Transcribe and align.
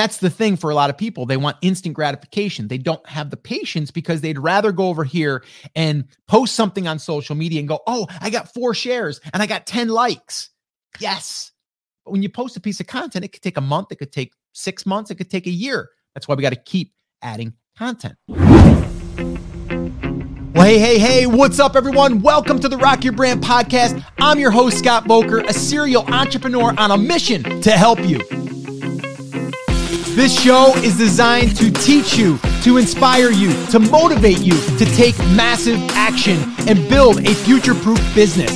That's 0.00 0.16
the 0.16 0.30
thing 0.30 0.56
for 0.56 0.70
a 0.70 0.74
lot 0.74 0.88
of 0.88 0.96
people. 0.96 1.26
They 1.26 1.36
want 1.36 1.58
instant 1.60 1.94
gratification. 1.94 2.68
They 2.68 2.78
don't 2.78 3.06
have 3.06 3.28
the 3.28 3.36
patience 3.36 3.90
because 3.90 4.22
they'd 4.22 4.38
rather 4.38 4.72
go 4.72 4.88
over 4.88 5.04
here 5.04 5.44
and 5.74 6.06
post 6.26 6.54
something 6.54 6.88
on 6.88 6.98
social 6.98 7.36
media 7.36 7.60
and 7.60 7.68
go, 7.68 7.80
Oh, 7.86 8.06
I 8.18 8.30
got 8.30 8.54
four 8.54 8.72
shares 8.72 9.20
and 9.34 9.42
I 9.42 9.46
got 9.46 9.66
10 9.66 9.90
likes. 9.90 10.48
Yes. 11.00 11.52
But 12.06 12.12
when 12.12 12.22
you 12.22 12.30
post 12.30 12.56
a 12.56 12.60
piece 12.60 12.80
of 12.80 12.86
content, 12.86 13.26
it 13.26 13.32
could 13.32 13.42
take 13.42 13.58
a 13.58 13.60
month, 13.60 13.88
it 13.92 13.96
could 13.96 14.10
take 14.10 14.32
six 14.54 14.86
months, 14.86 15.10
it 15.10 15.16
could 15.16 15.28
take 15.28 15.46
a 15.46 15.50
year. 15.50 15.90
That's 16.14 16.26
why 16.26 16.34
we 16.34 16.40
got 16.40 16.54
to 16.54 16.62
keep 16.64 16.94
adding 17.20 17.52
content. 17.76 18.14
Well, 18.26 18.38
hey, 20.64 20.78
hey, 20.78 20.98
hey, 20.98 21.26
what's 21.26 21.60
up, 21.60 21.76
everyone? 21.76 22.22
Welcome 22.22 22.58
to 22.60 22.70
the 22.70 22.78
Rock 22.78 23.04
Your 23.04 23.12
Brand 23.12 23.42
podcast. 23.42 24.02
I'm 24.18 24.38
your 24.38 24.50
host, 24.50 24.78
Scott 24.78 25.04
Voelker, 25.04 25.46
a 25.46 25.52
serial 25.52 26.06
entrepreneur 26.06 26.72
on 26.78 26.90
a 26.90 26.96
mission 26.96 27.60
to 27.60 27.72
help 27.72 27.98
you. 28.08 28.20
This 30.20 30.38
show 30.38 30.74
is 30.76 30.98
designed 30.98 31.56
to 31.56 31.70
teach 31.70 32.18
you, 32.18 32.36
to 32.62 32.76
inspire 32.76 33.30
you, 33.30 33.54
to 33.68 33.78
motivate 33.78 34.40
you 34.40 34.52
to 34.76 34.84
take 34.94 35.18
massive 35.34 35.80
action 35.92 36.38
and 36.68 36.86
build 36.90 37.26
a 37.26 37.34
future 37.34 37.72
proof 37.74 37.98
business. 38.14 38.52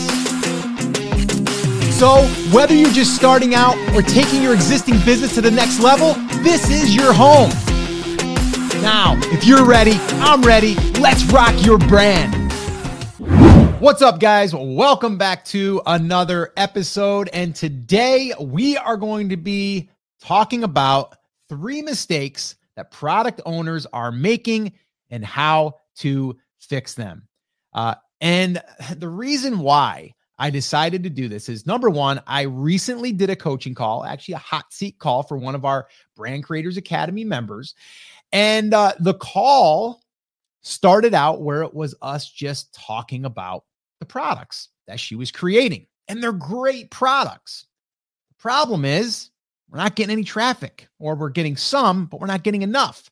So, 1.99 2.27
whether 2.53 2.75
you're 2.75 2.91
just 2.91 3.17
starting 3.17 3.55
out 3.55 3.79
or 3.95 4.03
taking 4.03 4.43
your 4.43 4.53
existing 4.53 4.97
business 5.07 5.35
to 5.37 5.41
the 5.41 5.51
next 5.51 5.81
level, 5.81 6.13
this 6.43 6.69
is 6.69 6.95
your 6.95 7.15
home. 7.15 7.49
Now, 8.83 9.19
if 9.33 9.47
you're 9.47 9.65
ready, 9.65 9.95
I'm 10.21 10.43
ready. 10.43 10.75
Let's 11.01 11.25
rock 11.33 11.55
your 11.65 11.79
brand. 11.79 12.53
What's 13.81 14.03
up, 14.03 14.21
guys? 14.21 14.55
Welcome 14.55 15.17
back 15.17 15.47
to 15.47 15.81
another 15.87 16.53
episode. 16.59 17.31
And 17.33 17.57
today 17.57 18.35
we 18.39 18.77
are 18.77 18.99
going 18.99 19.31
to 19.31 19.39
be 19.39 19.89
talking 20.21 20.63
about 20.63 21.17
three 21.55 21.83
mistakes 21.83 22.57
that 22.77 22.91
product 22.91 23.41
owners 23.47 23.87
are 23.93 24.11
making 24.11 24.73
and 25.11 25.25
how 25.25 25.77
to 25.97 26.37
fix 26.59 26.95
them. 26.95 27.29
Uh, 27.73 27.95
and 28.21 28.63
the 28.97 29.09
reason 29.09 29.61
why 29.61 30.13
I 30.39 30.51
decided 30.51 31.05
to 31.05 31.11
do 31.11 31.29
this 31.29 31.49
is 31.49 31.67
number 31.67 31.89
one, 31.89 32.21
I 32.27 32.43
recently 32.43 33.13
did 33.13 33.31
a 33.31 33.37
coaching 33.37 33.75
call, 33.75 34.05
actually 34.05 34.35
a 34.35 34.39
hot 34.39 34.73
seat 34.73 34.99
call 34.99 35.23
for 35.23 35.37
one 35.37 35.55
of 35.55 35.65
our 35.65 35.87
Brand 36.17 36.43
Creators 36.43 36.77
Academy 36.77 37.23
members. 37.23 37.75
And 38.33 38.75
uh, 38.75 38.95
the 38.99 39.15
call 39.15 40.03
started 40.63 41.15
out 41.15 41.43
where 41.43 41.63
it 41.63 41.73
was 41.73 41.95
us 42.03 42.29
just 42.29 42.75
talking 42.75 43.25
about 43.25 43.65
the 44.01 44.07
products 44.07 44.71
that 44.89 44.99
she 44.99 45.15
was 45.15 45.31
creating. 45.31 45.87
And 46.09 46.21
they're 46.21 46.33
great 46.33 46.91
products. 46.91 47.67
The 48.31 48.43
problem 48.43 48.85
is, 48.85 49.31
we're 49.71 49.79
not 49.79 49.97
getting 49.97 50.13
any 50.13 50.25
traffic, 50.25 50.89
or 50.99 51.15
we're 51.15 51.31
getting 51.31 51.57
some, 51.57 52.07
but 52.07 52.21
we're 52.21 52.27
not 52.27 52.45
getting 52.45 52.63
enough. 52.63 53.11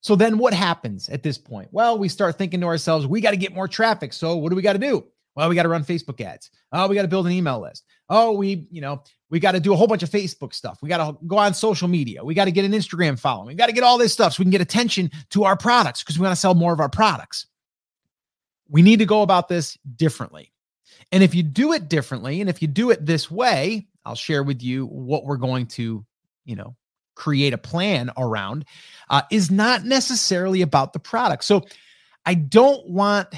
So 0.00 0.16
then 0.16 0.36
what 0.36 0.52
happens 0.52 1.08
at 1.08 1.22
this 1.22 1.38
point? 1.38 1.68
Well, 1.70 1.96
we 1.96 2.08
start 2.08 2.36
thinking 2.36 2.60
to 2.60 2.66
ourselves, 2.66 3.06
we 3.06 3.20
got 3.20 3.30
to 3.30 3.36
get 3.36 3.54
more 3.54 3.68
traffic. 3.68 4.12
So 4.12 4.36
what 4.36 4.50
do 4.50 4.56
we 4.56 4.62
got 4.62 4.72
to 4.72 4.78
do? 4.78 5.06
Well, 5.34 5.48
we 5.48 5.54
got 5.54 5.62
to 5.62 5.68
run 5.68 5.84
Facebook 5.84 6.20
ads. 6.20 6.50
Oh, 6.72 6.88
we 6.88 6.94
got 6.94 7.02
to 7.02 7.08
build 7.08 7.26
an 7.26 7.32
email 7.32 7.60
list. 7.60 7.84
Oh, 8.08 8.32
we, 8.32 8.66
you 8.70 8.80
know, 8.80 9.02
we 9.30 9.40
got 9.40 9.52
to 9.52 9.60
do 9.60 9.72
a 9.72 9.76
whole 9.76 9.86
bunch 9.86 10.02
of 10.02 10.10
Facebook 10.10 10.52
stuff. 10.52 10.78
We 10.82 10.88
got 10.88 10.98
to 10.98 11.16
go 11.26 11.38
on 11.38 11.54
social 11.54 11.88
media. 11.88 12.22
We 12.22 12.34
got 12.34 12.44
to 12.46 12.52
get 12.52 12.64
an 12.64 12.72
Instagram 12.72 13.18
following. 13.18 13.46
We 13.46 13.54
got 13.54 13.68
to 13.68 13.72
get 13.72 13.84
all 13.84 13.96
this 13.96 14.12
stuff 14.12 14.34
so 14.34 14.40
we 14.40 14.44
can 14.44 14.50
get 14.50 14.60
attention 14.60 15.10
to 15.30 15.44
our 15.44 15.56
products 15.56 16.02
because 16.02 16.18
we 16.18 16.22
want 16.24 16.32
to 16.32 16.40
sell 16.40 16.54
more 16.54 16.72
of 16.72 16.80
our 16.80 16.90
products. 16.90 17.46
We 18.68 18.82
need 18.82 18.98
to 18.98 19.06
go 19.06 19.22
about 19.22 19.48
this 19.48 19.78
differently. 19.96 20.52
And 21.12 21.22
if 21.22 21.34
you 21.34 21.42
do 21.42 21.72
it 21.72 21.88
differently, 21.88 22.40
and 22.40 22.50
if 22.50 22.60
you 22.60 22.68
do 22.68 22.90
it 22.90 23.06
this 23.06 23.30
way, 23.30 23.86
I'll 24.04 24.14
share 24.14 24.42
with 24.42 24.62
you 24.62 24.86
what 24.86 25.24
we're 25.24 25.36
going 25.36 25.66
to, 25.68 26.04
you 26.44 26.56
know, 26.56 26.76
create 27.14 27.52
a 27.52 27.58
plan 27.58 28.10
around, 28.16 28.64
uh, 29.10 29.22
is 29.30 29.50
not 29.50 29.84
necessarily 29.84 30.62
about 30.62 30.92
the 30.92 30.98
product. 30.98 31.44
So 31.44 31.64
I 32.24 32.34
don't 32.34 32.88
want 32.88 33.28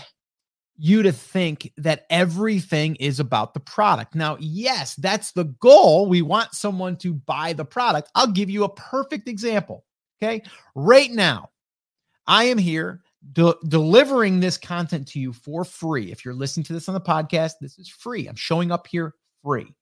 you 0.77 1.03
to 1.03 1.12
think 1.12 1.73
that 1.77 2.05
everything 2.11 2.97
is 2.97 3.20
about 3.20 3.55
the 3.55 3.61
product. 3.61 4.14
Now, 4.14 4.36
yes, 4.41 4.95
that's 4.97 5.33
the 5.33 5.45
goal. 5.45 6.08
We 6.08 6.23
want 6.23 6.55
someone 6.55 6.97
to 6.98 7.14
buy 7.14 7.53
the 7.53 7.64
product. 7.64 8.11
I'll 8.14 8.33
give 8.33 8.51
you 8.51 8.64
a 8.64 8.74
perfect 8.74 9.29
example. 9.29 9.85
Okay. 10.23 10.42
Right 10.74 11.11
now, 11.11 11.51
I 12.27 12.45
am 12.45 12.58
here 12.58 13.03
de- 13.33 13.55
delivering 13.69 14.41
this 14.41 14.57
content 14.57 15.07
to 15.08 15.20
you 15.20 15.33
for 15.33 15.64
free. 15.64 16.11
If 16.11 16.24
you're 16.24 16.35
listening 16.35 16.64
to 16.64 16.73
this 16.73 16.89
on 16.89 16.95
the 16.95 17.01
podcast, 17.01 17.53
this 17.61 17.79
is 17.79 17.89
free. 17.89 18.27
I'm 18.27 18.36
showing 18.36 18.73
up 18.73 18.86
here 18.86 19.14
free. 19.42 19.73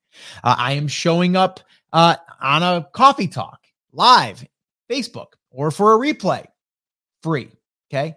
Uh, 0.42 0.56
I 0.58 0.72
am 0.72 0.88
showing 0.88 1.36
up 1.36 1.60
uh, 1.92 2.16
on 2.40 2.62
a 2.62 2.88
coffee 2.92 3.28
talk 3.28 3.60
live, 3.92 4.44
Facebook, 4.90 5.34
or 5.50 5.70
for 5.70 5.94
a 5.94 5.98
replay 5.98 6.46
free. 7.22 7.50
Okay. 7.90 8.16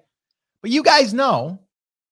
But 0.62 0.72
you 0.72 0.84
guys 0.84 1.14
know, 1.14 1.60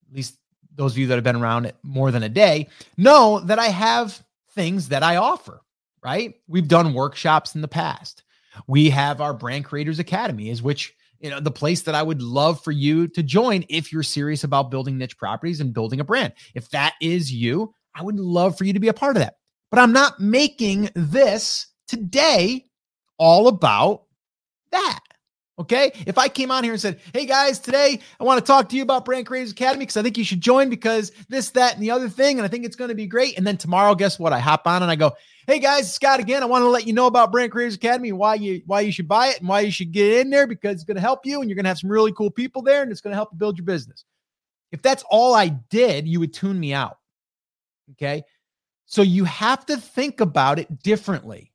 at 0.09 0.15
least 0.15 0.37
those 0.75 0.93
of 0.93 0.97
you 0.97 1.07
that 1.07 1.15
have 1.15 1.23
been 1.23 1.35
around 1.35 1.71
more 1.83 2.11
than 2.11 2.23
a 2.23 2.29
day, 2.29 2.67
know 2.97 3.39
that 3.41 3.59
I 3.59 3.67
have 3.67 4.23
things 4.51 4.89
that 4.89 5.03
I 5.03 5.17
offer, 5.17 5.61
right? 6.03 6.35
We've 6.47 6.67
done 6.67 6.93
workshops 6.93 7.55
in 7.55 7.61
the 7.61 7.67
past. 7.67 8.23
We 8.67 8.89
have 8.91 9.21
our 9.21 9.33
Brand 9.33 9.65
Creators 9.65 9.99
Academy, 9.99 10.49
is 10.49 10.61
which 10.61 10.93
you 11.19 11.29
know 11.29 11.39
the 11.39 11.51
place 11.51 11.81
that 11.83 11.95
I 11.95 12.03
would 12.03 12.21
love 12.21 12.63
for 12.63 12.71
you 12.71 13.07
to 13.07 13.23
join 13.23 13.65
if 13.69 13.91
you're 13.91 14.03
serious 14.03 14.43
about 14.43 14.69
building 14.69 14.97
niche 14.97 15.17
properties 15.17 15.61
and 15.61 15.73
building 15.73 15.99
a 15.99 16.03
brand. 16.03 16.33
If 16.53 16.69
that 16.71 16.93
is 17.01 17.31
you, 17.31 17.73
I 17.95 18.03
would 18.03 18.19
love 18.19 18.57
for 18.57 18.65
you 18.65 18.73
to 18.73 18.79
be 18.79 18.89
a 18.89 18.93
part 18.93 19.15
of 19.15 19.21
that. 19.23 19.37
But 19.73 19.81
I'm 19.81 19.91
not 19.91 20.19
making 20.19 20.91
this 20.93 21.65
today 21.87 22.67
all 23.17 23.47
about 23.47 24.03
that. 24.69 24.99
Okay. 25.57 25.91
If 26.05 26.19
I 26.19 26.27
came 26.27 26.51
on 26.51 26.63
here 26.63 26.73
and 26.73 26.79
said, 26.79 26.99
Hey 27.11 27.25
guys, 27.25 27.57
today 27.57 27.99
I 28.19 28.23
want 28.23 28.39
to 28.39 28.45
talk 28.45 28.69
to 28.69 28.75
you 28.75 28.83
about 28.83 29.03
Brand 29.03 29.25
Creators 29.25 29.51
Academy 29.51 29.79
because 29.79 29.97
I 29.97 30.03
think 30.03 30.15
you 30.15 30.23
should 30.23 30.41
join 30.41 30.69
because 30.69 31.11
this, 31.27 31.49
that, 31.51 31.73
and 31.73 31.81
the 31.81 31.89
other 31.89 32.07
thing. 32.07 32.37
And 32.37 32.45
I 32.45 32.49
think 32.49 32.65
it's 32.65 32.75
going 32.75 32.89
to 32.89 32.95
be 32.95 33.07
great. 33.07 33.35
And 33.35 33.47
then 33.47 33.57
tomorrow, 33.57 33.95
guess 33.95 34.19
what? 34.19 34.31
I 34.31 34.37
hop 34.37 34.67
on 34.67 34.83
and 34.83 34.91
I 34.91 34.95
go, 34.95 35.13
Hey 35.47 35.57
guys, 35.57 35.91
Scott 35.91 36.19
again. 36.19 36.43
I 36.43 36.45
want 36.45 36.61
to 36.61 36.69
let 36.69 36.85
you 36.85 36.93
know 36.93 37.07
about 37.07 37.31
Brand 37.31 37.51
Creators 37.51 37.73
Academy, 37.73 38.11
why 38.11 38.35
you 38.35 38.61
why 38.67 38.81
you 38.81 38.91
should 38.91 39.07
buy 39.07 39.29
it 39.29 39.39
and 39.39 39.49
why 39.49 39.61
you 39.61 39.71
should 39.71 39.91
get 39.91 40.19
in 40.19 40.29
there 40.29 40.45
because 40.45 40.73
it's 40.75 40.83
going 40.83 40.97
to 40.97 41.01
help 41.01 41.25
you 41.25 41.41
and 41.41 41.49
you're 41.49 41.55
going 41.55 41.65
to 41.65 41.69
have 41.69 41.79
some 41.79 41.89
really 41.89 42.13
cool 42.13 42.29
people 42.29 42.61
there 42.61 42.83
and 42.83 42.91
it's 42.91 43.01
going 43.01 43.13
to 43.13 43.17
help 43.17 43.29
you 43.31 43.39
build 43.39 43.57
your 43.57 43.65
business. 43.65 44.05
If 44.71 44.83
that's 44.83 45.03
all 45.09 45.33
I 45.33 45.47
did, 45.47 46.07
you 46.07 46.19
would 46.19 46.31
tune 46.31 46.59
me 46.59 46.75
out. 46.75 46.99
Okay. 47.93 48.23
So 48.85 49.01
you 49.01 49.23
have 49.25 49.65
to 49.67 49.77
think 49.77 50.21
about 50.21 50.59
it 50.59 50.83
differently. 50.83 51.51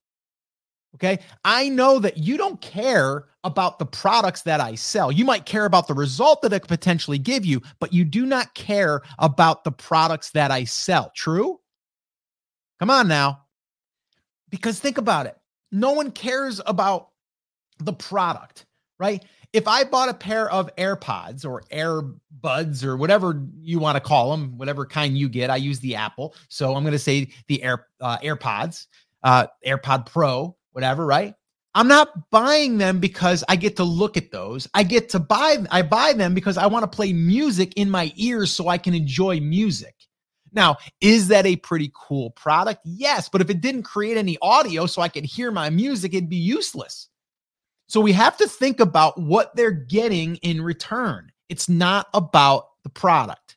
Okay. 0.95 1.19
I 1.45 1.69
know 1.69 1.99
that 1.99 2.17
you 2.19 2.37
don't 2.37 2.61
care 2.61 3.27
about 3.45 3.79
the 3.79 3.87
products 3.87 4.43
that 4.43 4.61
I 4.61 4.75
sell. 4.75 5.13
You 5.13 5.25
might 5.25 5.47
care 5.47 5.65
about 5.65 5.87
the 5.87 5.95
result 5.95 6.43
that 6.43 6.53
it 6.53 6.61
could 6.61 6.69
potentially 6.69 7.19
give 7.19 7.45
you, 7.45 7.63
but 7.79 7.93
you 7.93 8.05
do 8.05 8.27
not 8.27 8.55
care 8.55 9.03
about 9.19 9.65
the 9.65 9.71
products 9.71 10.31
that 10.31 10.51
I 10.51 10.65
sell. 10.65 11.13
True? 11.15 11.61
Come 12.81 12.91
on 12.91 13.07
now. 13.07 13.43
Because 14.51 14.81
think 14.81 14.99
about 14.99 15.27
it. 15.27 15.37
No 15.71 15.93
one 15.93 16.11
cares 16.11 16.61
about 16.67 17.11
the 17.79 17.93
product, 17.93 18.67
right? 18.99 19.25
If 19.53 19.67
I 19.67 19.85
bought 19.85 20.09
a 20.09 20.15
pair 20.15 20.51
of 20.51 20.75
AirPods 20.77 21.45
or 21.45 21.63
AirBuds 21.73 22.85
or 22.85 22.97
whatever 22.97 23.43
you 23.61 23.79
want 23.79 23.97
to 23.97 24.01
call 24.01 24.31
them, 24.31 24.59
whatever 24.59 24.85
kind 24.85 25.17
you 25.17 25.29
get, 25.29 25.51
I 25.51 25.57
use 25.57 25.81
the 25.81 25.95
Apple, 25.97 26.35
so 26.49 26.75
I'm 26.75 26.83
going 26.83 26.93
to 26.93 26.99
say 26.99 27.31
the 27.47 27.63
Air 27.63 27.87
uh, 28.01 28.19
AirPods, 28.19 28.87
uh, 29.23 29.47
AirPod 29.67 30.07
Pro, 30.07 30.57
whatever, 30.73 31.07
right? 31.07 31.35
I'm 31.75 31.89
not 31.89 32.31
buying 32.31 32.79
them 32.79 32.99
because 32.99 33.45
I 33.49 33.57
get 33.57 33.77
to 33.77 33.85
look 33.85 34.17
at 34.17 34.33
those. 34.33 34.69
I 34.75 34.83
get 34.83 35.11
to 35.11 35.21
buy 35.21 35.59
I 35.71 35.83
buy 35.83 36.13
them 36.13 36.35
because 36.35 36.57
I 36.57 36.67
want 36.67 36.83
to 36.83 36.97
play 36.97 37.13
music 37.13 37.75
in 37.77 37.91
my 37.91 38.13
ears 38.17 38.51
so 38.51 38.69
I 38.69 38.79
can 38.79 38.95
enjoy 38.95 39.41
music. 39.41 39.95
Now, 40.53 40.79
is 41.01 41.29
that 41.29 41.47
a 41.47 41.57
pretty 41.57 41.93
cool 41.95 42.31
product? 42.31 42.81
Yes, 42.85 43.29
but 43.29 43.43
if 43.43 43.51
it 43.51 43.61
didn't 43.61 43.83
create 43.83 44.17
any 44.17 44.39
audio 44.41 44.87
so 44.87 45.03
I 45.03 45.09
could 45.09 45.25
hear 45.25 45.51
my 45.51 45.71
music, 45.71 46.15
it'd 46.15 46.31
be 46.31 46.37
useless. 46.37 47.09
So 47.89 48.01
we 48.01 48.13
have 48.13 48.37
to 48.37 48.47
think 48.47 48.81
about 48.81 49.19
what 49.19 49.57
they're 49.57 49.71
getting 49.71 50.37
in 50.37 50.63
return. 50.63 51.33
It's 51.49 51.69
not 51.69 52.09
about 52.15 52.69
the 52.85 52.91
product. 52.91 53.57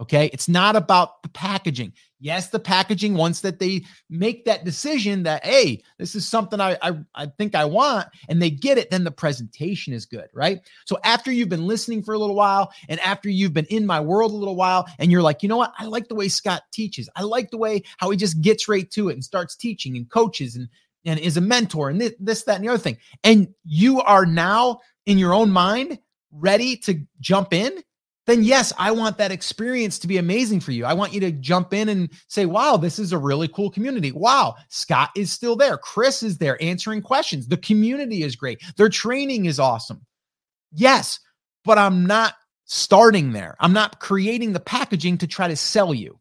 Okay. 0.00 0.28
It's 0.32 0.48
not 0.48 0.74
about 0.74 1.22
the 1.22 1.28
packaging. 1.28 1.92
Yes, 2.18 2.48
the 2.48 2.58
packaging, 2.58 3.14
once 3.14 3.42
that 3.42 3.58
they 3.58 3.84
make 4.08 4.44
that 4.44 4.64
decision 4.64 5.24
that, 5.24 5.44
hey, 5.44 5.82
this 5.98 6.14
is 6.14 6.26
something 6.26 6.60
I, 6.60 6.76
I, 6.82 6.98
I 7.14 7.26
think 7.26 7.54
I 7.54 7.64
want, 7.64 8.08
and 8.28 8.40
they 8.40 8.50
get 8.50 8.78
it, 8.78 8.90
then 8.90 9.04
the 9.04 9.10
presentation 9.10 9.92
is 9.92 10.06
good, 10.06 10.28
right? 10.32 10.60
So 10.86 10.98
after 11.04 11.30
you've 11.30 11.50
been 11.50 11.66
listening 11.66 12.02
for 12.02 12.14
a 12.14 12.18
little 12.18 12.34
while 12.34 12.72
and 12.88 12.98
after 13.00 13.28
you've 13.28 13.52
been 13.52 13.66
in 13.66 13.86
my 13.86 14.00
world 14.00 14.32
a 14.32 14.36
little 14.36 14.56
while, 14.56 14.88
and 14.98 15.12
you're 15.12 15.22
like, 15.22 15.42
you 15.42 15.48
know 15.48 15.58
what? 15.58 15.74
I 15.78 15.84
like 15.84 16.08
the 16.08 16.14
way 16.14 16.28
Scott 16.28 16.62
teaches. 16.72 17.08
I 17.14 17.22
like 17.22 17.50
the 17.50 17.58
way 17.58 17.82
how 17.98 18.10
he 18.10 18.16
just 18.16 18.40
gets 18.40 18.68
right 18.68 18.90
to 18.92 19.10
it 19.10 19.14
and 19.14 19.22
starts 19.22 19.54
teaching 19.54 19.96
and 19.96 20.08
coaches 20.10 20.56
and 20.56 20.68
and 21.04 21.20
is 21.20 21.36
a 21.36 21.40
mentor 21.40 21.90
and 21.90 22.00
this, 22.00 22.12
this, 22.18 22.42
that, 22.44 22.56
and 22.56 22.64
the 22.64 22.68
other 22.68 22.78
thing. 22.78 22.96
And 23.22 23.48
you 23.64 24.00
are 24.00 24.26
now 24.26 24.80
in 25.06 25.18
your 25.18 25.34
own 25.34 25.50
mind 25.50 25.98
ready 26.32 26.76
to 26.78 26.98
jump 27.20 27.52
in. 27.52 27.82
then 28.26 28.42
yes, 28.42 28.72
I 28.78 28.90
want 28.90 29.18
that 29.18 29.30
experience 29.30 29.98
to 29.98 30.06
be 30.06 30.16
amazing 30.16 30.60
for 30.60 30.72
you. 30.72 30.84
I 30.84 30.94
want 30.94 31.12
you 31.12 31.20
to 31.20 31.32
jump 31.32 31.74
in 31.74 31.88
and 31.90 32.10
say, 32.28 32.46
wow, 32.46 32.76
this 32.76 32.98
is 32.98 33.12
a 33.12 33.18
really 33.18 33.48
cool 33.48 33.70
community. 33.70 34.12
Wow, 34.12 34.54
Scott 34.68 35.10
is 35.14 35.30
still 35.30 35.56
there. 35.56 35.76
Chris 35.76 36.22
is 36.22 36.38
there 36.38 36.60
answering 36.62 37.02
questions. 37.02 37.46
The 37.46 37.58
community 37.58 38.22
is 38.22 38.36
great. 38.36 38.62
Their 38.76 38.88
training 38.88 39.44
is 39.44 39.60
awesome. 39.60 40.04
Yes, 40.72 41.20
but 41.64 41.78
I'm 41.78 42.06
not 42.06 42.34
starting 42.64 43.32
there. 43.32 43.56
I'm 43.60 43.74
not 43.74 44.00
creating 44.00 44.52
the 44.52 44.60
packaging 44.60 45.18
to 45.18 45.26
try 45.26 45.48
to 45.48 45.56
sell 45.56 45.92
you. 45.92 46.18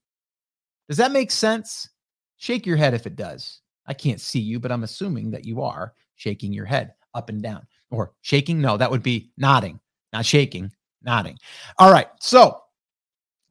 Does 0.89 0.97
that 0.97 1.13
make 1.13 1.31
sense? 1.31 1.89
Shake 2.35 2.65
your 2.65 2.75
head 2.75 2.93
if 2.93 3.07
it 3.07 3.15
does. 3.15 3.61
I 3.87 3.93
can't 3.93 4.21
see 4.21 4.39
you, 4.39 4.59
but 4.59 4.71
I'm 4.71 4.83
assuming 4.83 5.31
that 5.31 5.45
you 5.45 5.61
are 5.61 5.93
shaking 6.15 6.53
your 6.53 6.65
head 6.65 6.93
up 7.13 7.29
and 7.29 7.41
down 7.41 7.65
or 7.91 8.13
shaking. 8.21 8.61
No, 8.61 8.77
that 8.77 8.89
would 8.89 9.03
be 9.03 9.31
nodding, 9.37 9.79
not 10.11 10.25
shaking 10.25 10.71
nodding. 11.03 11.37
All 11.77 11.91
right. 11.91 12.07
So 12.19 12.61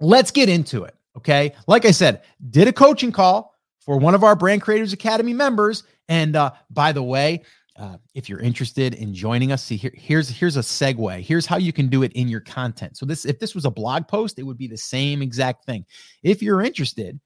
let's 0.01 0.31
get 0.31 0.49
into 0.49 0.85
it. 0.85 0.95
Okay. 1.17 1.55
Like 1.67 1.85
I 1.85 1.91
said, 1.91 2.23
did 2.51 2.69
a 2.69 2.73
coaching 2.73 3.13
call 3.13 3.55
for 3.81 3.99
one 3.99 4.15
of 4.15 4.25
our 4.25 4.35
Brand 4.35 4.63
Creators 4.63 4.93
Academy 4.93 5.35
members. 5.35 5.85
And 6.09 6.37
uh, 6.37 6.53
by 6.71 6.93
the 6.93 7.03
way, 7.03 7.43
uh, 7.77 7.97
if 8.15 8.29
you're 8.29 8.41
interested 8.41 8.95
in 8.95 9.15
joining 9.15 9.51
us, 9.51 9.65
see 9.65 9.77
here, 9.77 9.93
here's 9.95 10.29
here's 10.29 10.57
a 10.57 10.61
segue. 10.61 11.21
Here's 11.21 11.47
how 11.47 11.57
you 11.57 11.73
can 11.73 11.89
do 11.89 12.03
it 12.03 12.13
in 12.13 12.29
your 12.29 12.41
content. 12.41 12.97
So 12.97 13.07
this, 13.07 13.25
if 13.25 13.39
this 13.39 13.55
was 13.55 13.65
a 13.65 13.71
blog 13.71 14.07
post, 14.07 14.39
it 14.39 14.43
would 14.43 14.59
be 14.59 14.67
the 14.67 14.77
same 14.77 15.23
exact 15.23 15.65
thing. 15.65 15.85
If 16.23 16.43
you're 16.43 16.63
interested 16.63 17.19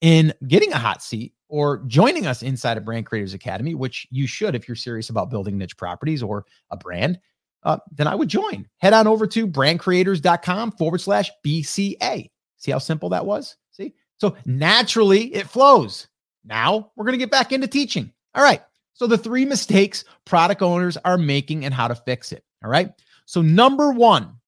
in 0.00 0.32
getting 0.46 0.72
a 0.72 0.78
hot 0.78 1.02
seat 1.02 1.34
or 1.48 1.82
joining 1.86 2.26
us 2.26 2.42
inside 2.42 2.76
of 2.76 2.84
Brand 2.84 3.06
Creators 3.06 3.34
Academy, 3.34 3.74
which 3.74 4.06
you 4.10 4.26
should 4.26 4.54
if 4.54 4.68
you're 4.68 4.76
serious 4.76 5.10
about 5.10 5.30
building 5.30 5.58
niche 5.58 5.76
properties 5.76 6.22
or 6.22 6.44
a 6.70 6.76
brand, 6.76 7.18
uh, 7.64 7.78
then 7.92 8.06
I 8.06 8.14
would 8.14 8.28
join. 8.28 8.68
Head 8.78 8.92
on 8.92 9.06
over 9.06 9.26
to 9.26 9.46
brandcreators.com 9.46 10.72
forward 10.72 11.00
slash 11.00 11.30
BCA. 11.44 12.30
See 12.56 12.70
how 12.70 12.78
simple 12.78 13.08
that 13.10 13.26
was? 13.26 13.56
See? 13.70 13.94
So 14.18 14.36
naturally 14.44 15.34
it 15.34 15.48
flows. 15.48 16.08
Now 16.44 16.92
we're 16.96 17.04
going 17.04 17.18
to 17.18 17.24
get 17.24 17.30
back 17.30 17.52
into 17.52 17.66
teaching. 17.66 18.12
All 18.34 18.42
right. 18.42 18.62
So 18.92 19.06
the 19.06 19.18
three 19.18 19.44
mistakes 19.44 20.04
product 20.24 20.62
owners 20.62 20.96
are 20.98 21.18
making 21.18 21.64
and 21.64 21.72
how 21.72 21.88
to 21.88 21.94
fix 21.94 22.32
it. 22.32 22.44
All 22.64 22.70
right. 22.70 22.90
So 23.26 23.42
number 23.42 23.92
one, 23.92 24.38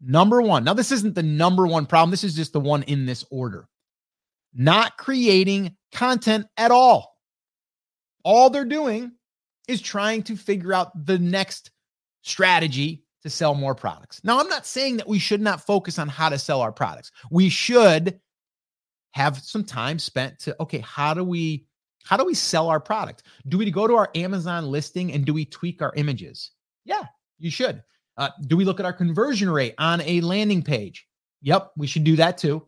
number 0.00 0.40
one. 0.40 0.64
Now, 0.64 0.74
this 0.74 0.92
isn't 0.92 1.14
the 1.14 1.22
number 1.22 1.66
one 1.66 1.86
problem. 1.86 2.10
This 2.10 2.24
is 2.24 2.34
just 2.34 2.52
the 2.52 2.60
one 2.60 2.82
in 2.84 3.06
this 3.06 3.24
order. 3.30 3.68
Not 4.58 4.98
creating 4.98 5.76
content 5.92 6.46
at 6.56 6.70
all. 6.70 7.16
All 8.24 8.50
they're 8.50 8.64
doing 8.64 9.12
is 9.68 9.80
trying 9.80 10.24
to 10.24 10.36
figure 10.36 10.74
out 10.74 11.06
the 11.06 11.18
next 11.18 11.70
strategy 12.22 13.04
to 13.22 13.30
sell 13.30 13.54
more 13.54 13.74
products. 13.74 14.20
Now, 14.24 14.40
I'm 14.40 14.48
not 14.48 14.66
saying 14.66 14.98
that 14.98 15.08
we 15.08 15.18
should 15.18 15.40
not 15.40 15.64
focus 15.64 15.98
on 15.98 16.08
how 16.08 16.28
to 16.28 16.38
sell 16.38 16.60
our 16.60 16.72
products. 16.72 17.10
We 17.30 17.48
should 17.48 18.20
have 19.12 19.38
some 19.38 19.64
time 19.64 19.98
spent 19.98 20.38
to 20.40 20.56
okay, 20.60 20.78
how 20.78 21.14
do 21.14 21.24
we 21.24 21.66
how 22.04 22.16
do 22.16 22.24
we 22.24 22.34
sell 22.34 22.68
our 22.68 22.80
product? 22.80 23.24
Do 23.48 23.58
we 23.58 23.70
go 23.70 23.86
to 23.86 23.94
our 23.94 24.10
Amazon 24.14 24.66
listing 24.66 25.12
and 25.12 25.24
do 25.24 25.34
we 25.34 25.44
tweak 25.44 25.82
our 25.82 25.92
images? 25.94 26.52
Yeah, 26.84 27.04
you 27.38 27.50
should. 27.50 27.82
Uh, 28.16 28.30
do 28.46 28.56
we 28.56 28.64
look 28.64 28.80
at 28.80 28.86
our 28.86 28.92
conversion 28.92 29.50
rate 29.50 29.74
on 29.78 30.00
a 30.00 30.20
landing 30.22 30.62
page? 30.62 31.06
Yep, 31.42 31.72
we 31.76 31.86
should 31.86 32.04
do 32.04 32.16
that 32.16 32.38
too. 32.38 32.66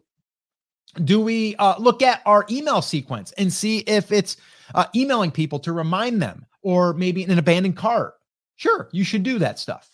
Do 1.04 1.20
we 1.20 1.56
uh, 1.56 1.78
look 1.78 2.02
at 2.02 2.22
our 2.26 2.44
email 2.50 2.82
sequence 2.82 3.32
and 3.32 3.52
see 3.52 3.78
if 3.80 4.10
it's 4.10 4.36
uh, 4.74 4.86
emailing 4.94 5.30
people 5.30 5.58
to 5.60 5.72
remind 5.72 6.20
them, 6.20 6.46
or 6.62 6.92
maybe 6.94 7.22
an 7.24 7.38
abandoned 7.38 7.76
cart 7.76 8.14
Sure, 8.60 8.90
you 8.92 9.04
should 9.04 9.22
do 9.22 9.38
that 9.38 9.58
stuff. 9.58 9.88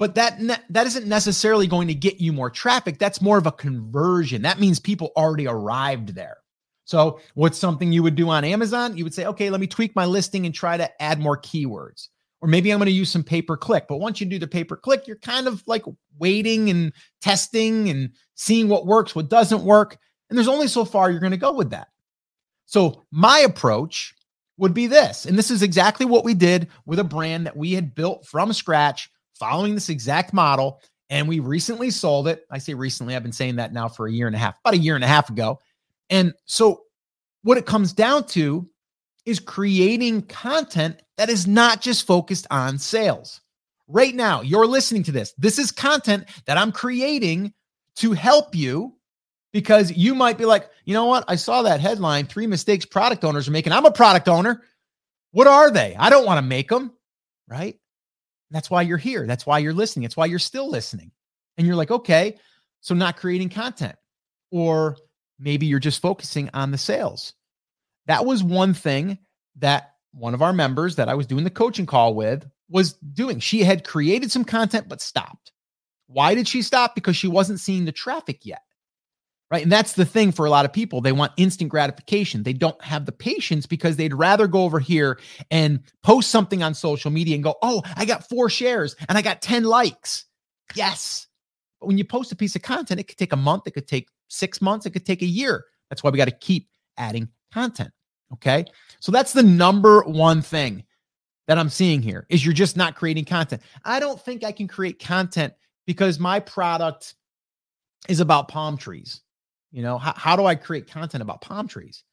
But 0.00 0.16
that 0.16 0.42
ne- 0.42 0.56
that 0.70 0.88
isn't 0.88 1.06
necessarily 1.06 1.68
going 1.68 1.86
to 1.86 1.94
get 1.94 2.20
you 2.20 2.32
more 2.32 2.50
traffic. 2.50 2.98
That's 2.98 3.22
more 3.22 3.38
of 3.38 3.46
a 3.46 3.52
conversion. 3.52 4.42
That 4.42 4.58
means 4.58 4.80
people 4.80 5.12
already 5.16 5.46
arrived 5.46 6.16
there. 6.16 6.38
So, 6.86 7.20
what's 7.34 7.56
something 7.56 7.92
you 7.92 8.02
would 8.02 8.16
do 8.16 8.28
on 8.30 8.42
Amazon? 8.42 8.96
You 8.96 9.04
would 9.04 9.14
say, 9.14 9.26
"Okay, 9.26 9.48
let 9.48 9.60
me 9.60 9.68
tweak 9.68 9.94
my 9.94 10.06
listing 10.06 10.44
and 10.44 10.52
try 10.52 10.76
to 10.76 10.90
add 11.00 11.20
more 11.20 11.40
keywords." 11.40 12.08
Or 12.42 12.48
maybe 12.48 12.70
I'm 12.70 12.78
going 12.78 12.86
to 12.86 12.92
use 12.92 13.10
some 13.10 13.22
pay 13.22 13.40
per 13.40 13.56
click. 13.56 13.86
But 13.88 13.98
once 13.98 14.20
you 14.20 14.26
do 14.26 14.38
the 14.38 14.48
pay 14.48 14.64
per 14.64 14.76
click, 14.76 15.06
you're 15.06 15.16
kind 15.16 15.46
of 15.46 15.62
like 15.66 15.84
waiting 16.18 16.68
and 16.68 16.92
testing 17.20 17.88
and 17.88 18.10
seeing 18.34 18.68
what 18.68 18.84
works, 18.84 19.14
what 19.14 19.30
doesn't 19.30 19.62
work. 19.62 19.96
And 20.28 20.36
there's 20.36 20.48
only 20.48 20.66
so 20.66 20.84
far 20.84 21.10
you're 21.10 21.20
going 21.20 21.30
to 21.30 21.36
go 21.36 21.52
with 21.52 21.70
that. 21.70 21.88
So, 22.66 23.04
my 23.10 23.38
approach 23.40 24.14
would 24.56 24.74
be 24.74 24.86
this. 24.86 25.26
And 25.26 25.38
this 25.38 25.50
is 25.50 25.62
exactly 25.62 26.06
what 26.06 26.24
we 26.24 26.34
did 26.34 26.68
with 26.84 26.98
a 26.98 27.04
brand 27.04 27.46
that 27.46 27.56
we 27.56 27.72
had 27.72 27.94
built 27.94 28.26
from 28.26 28.52
scratch, 28.52 29.10
following 29.34 29.74
this 29.74 29.88
exact 29.88 30.32
model. 30.32 30.80
And 31.10 31.28
we 31.28 31.40
recently 31.40 31.90
sold 31.90 32.28
it. 32.28 32.46
I 32.50 32.58
say 32.58 32.74
recently, 32.74 33.14
I've 33.14 33.22
been 33.22 33.32
saying 33.32 33.56
that 33.56 33.72
now 33.72 33.88
for 33.88 34.06
a 34.06 34.12
year 34.12 34.26
and 34.26 34.34
a 34.34 34.38
half, 34.38 34.58
about 34.60 34.74
a 34.74 34.78
year 34.78 34.94
and 34.94 35.04
a 35.04 35.08
half 35.08 35.30
ago. 35.30 35.58
And 36.10 36.32
so, 36.46 36.82
what 37.42 37.58
it 37.58 37.66
comes 37.66 37.92
down 37.92 38.24
to 38.28 38.68
is 39.24 39.40
creating 39.40 40.22
content 40.22 41.00
that 41.16 41.28
is 41.28 41.46
not 41.46 41.80
just 41.80 42.06
focused 42.06 42.46
on 42.50 42.78
sales. 42.78 43.40
Right 43.88 44.14
now, 44.14 44.40
you're 44.40 44.66
listening 44.66 45.02
to 45.04 45.12
this. 45.12 45.34
This 45.38 45.58
is 45.58 45.70
content 45.70 46.24
that 46.46 46.58
I'm 46.58 46.72
creating 46.72 47.52
to 47.96 48.12
help 48.12 48.54
you 48.54 48.96
because 49.52 49.92
you 49.92 50.14
might 50.14 50.38
be 50.38 50.44
like, 50.44 50.68
you 50.84 50.94
know 50.94 51.04
what? 51.06 51.24
I 51.28 51.36
saw 51.36 51.62
that 51.62 51.80
headline 51.80 52.26
three 52.26 52.46
mistakes 52.46 52.86
product 52.86 53.24
owners 53.24 53.48
are 53.48 53.52
making. 53.52 53.72
I'm 53.72 53.84
a 53.84 53.92
product 53.92 54.28
owner. 54.28 54.62
What 55.32 55.46
are 55.46 55.70
they? 55.70 55.94
I 55.98 56.10
don't 56.10 56.26
want 56.26 56.38
to 56.38 56.42
make 56.42 56.68
them. 56.68 56.92
Right. 57.48 57.78
That's 58.50 58.70
why 58.70 58.82
you're 58.82 58.98
here. 58.98 59.26
That's 59.26 59.46
why 59.46 59.58
you're 59.58 59.72
listening. 59.72 60.04
It's 60.04 60.16
why 60.16 60.26
you're 60.26 60.38
still 60.38 60.70
listening. 60.70 61.10
And 61.56 61.66
you're 61.66 61.76
like, 61.76 61.90
okay, 61.90 62.38
so 62.80 62.94
not 62.94 63.16
creating 63.16 63.50
content. 63.50 63.96
Or 64.50 64.96
maybe 65.38 65.66
you're 65.66 65.78
just 65.78 66.02
focusing 66.02 66.50
on 66.54 66.70
the 66.70 66.78
sales. 66.78 67.34
That 68.06 68.24
was 68.24 68.42
one 68.42 68.74
thing 68.74 69.18
that 69.56 69.94
one 70.12 70.34
of 70.34 70.42
our 70.42 70.52
members 70.52 70.96
that 70.96 71.08
I 71.08 71.14
was 71.14 71.26
doing 71.26 71.44
the 71.44 71.50
coaching 71.50 71.86
call 71.86 72.14
with 72.14 72.46
was 72.68 72.94
doing. 72.94 73.38
She 73.38 73.64
had 73.64 73.84
created 73.84 74.30
some 74.30 74.44
content, 74.44 74.88
but 74.88 75.00
stopped. 75.00 75.52
Why 76.06 76.34
did 76.34 76.48
she 76.48 76.62
stop? 76.62 76.94
Because 76.94 77.16
she 77.16 77.28
wasn't 77.28 77.60
seeing 77.60 77.84
the 77.84 77.92
traffic 77.92 78.44
yet 78.44 78.62
right? 79.52 79.62
And 79.62 79.70
that's 79.70 79.92
the 79.92 80.06
thing 80.06 80.32
for 80.32 80.46
a 80.46 80.50
lot 80.50 80.64
of 80.64 80.72
people. 80.72 81.02
They 81.02 81.12
want 81.12 81.32
instant 81.36 81.68
gratification. 81.68 82.42
They 82.42 82.54
don't 82.54 82.82
have 82.82 83.04
the 83.04 83.12
patience 83.12 83.66
because 83.66 83.96
they'd 83.96 84.14
rather 84.14 84.46
go 84.46 84.64
over 84.64 84.80
here 84.80 85.20
and 85.50 85.80
post 86.02 86.30
something 86.30 86.62
on 86.62 86.72
social 86.72 87.10
media 87.10 87.34
and 87.34 87.44
go, 87.44 87.56
oh, 87.60 87.82
I 87.94 88.06
got 88.06 88.26
four 88.30 88.48
shares 88.48 88.96
and 89.10 89.18
I 89.18 89.22
got 89.22 89.42
10 89.42 89.64
likes. 89.64 90.24
Yes. 90.74 91.26
But 91.78 91.88
when 91.88 91.98
you 91.98 92.04
post 92.04 92.32
a 92.32 92.36
piece 92.36 92.56
of 92.56 92.62
content, 92.62 92.98
it 92.98 93.08
could 93.08 93.18
take 93.18 93.34
a 93.34 93.36
month, 93.36 93.64
it 93.66 93.72
could 93.72 93.86
take 93.86 94.08
six 94.28 94.62
months, 94.62 94.86
it 94.86 94.92
could 94.92 95.04
take 95.04 95.20
a 95.20 95.26
year. 95.26 95.66
That's 95.90 96.02
why 96.02 96.08
we 96.08 96.16
got 96.16 96.28
to 96.28 96.30
keep 96.30 96.70
adding 96.96 97.28
content. 97.52 97.90
Okay. 98.32 98.64
So 99.00 99.12
that's 99.12 99.32
the 99.32 99.42
number 99.42 100.02
one 100.02 100.42
thing 100.42 100.84
that 101.48 101.58
I'm 101.58 101.68
seeing 101.68 102.02
here 102.02 102.26
is 102.28 102.44
you're 102.44 102.54
just 102.54 102.76
not 102.76 102.94
creating 102.94 103.24
content. 103.24 103.62
I 103.84 104.00
don't 104.00 104.20
think 104.20 104.44
I 104.44 104.52
can 104.52 104.68
create 104.68 104.98
content 104.98 105.52
because 105.86 106.18
my 106.18 106.40
product 106.40 107.14
is 108.08 108.20
about 108.20 108.48
palm 108.48 108.76
trees. 108.76 109.20
You 109.70 109.82
know, 109.82 109.98
how, 109.98 110.14
how 110.16 110.36
do 110.36 110.46
I 110.46 110.54
create 110.54 110.90
content 110.90 111.22
about 111.22 111.40
palm 111.40 111.68
trees? 111.68 112.04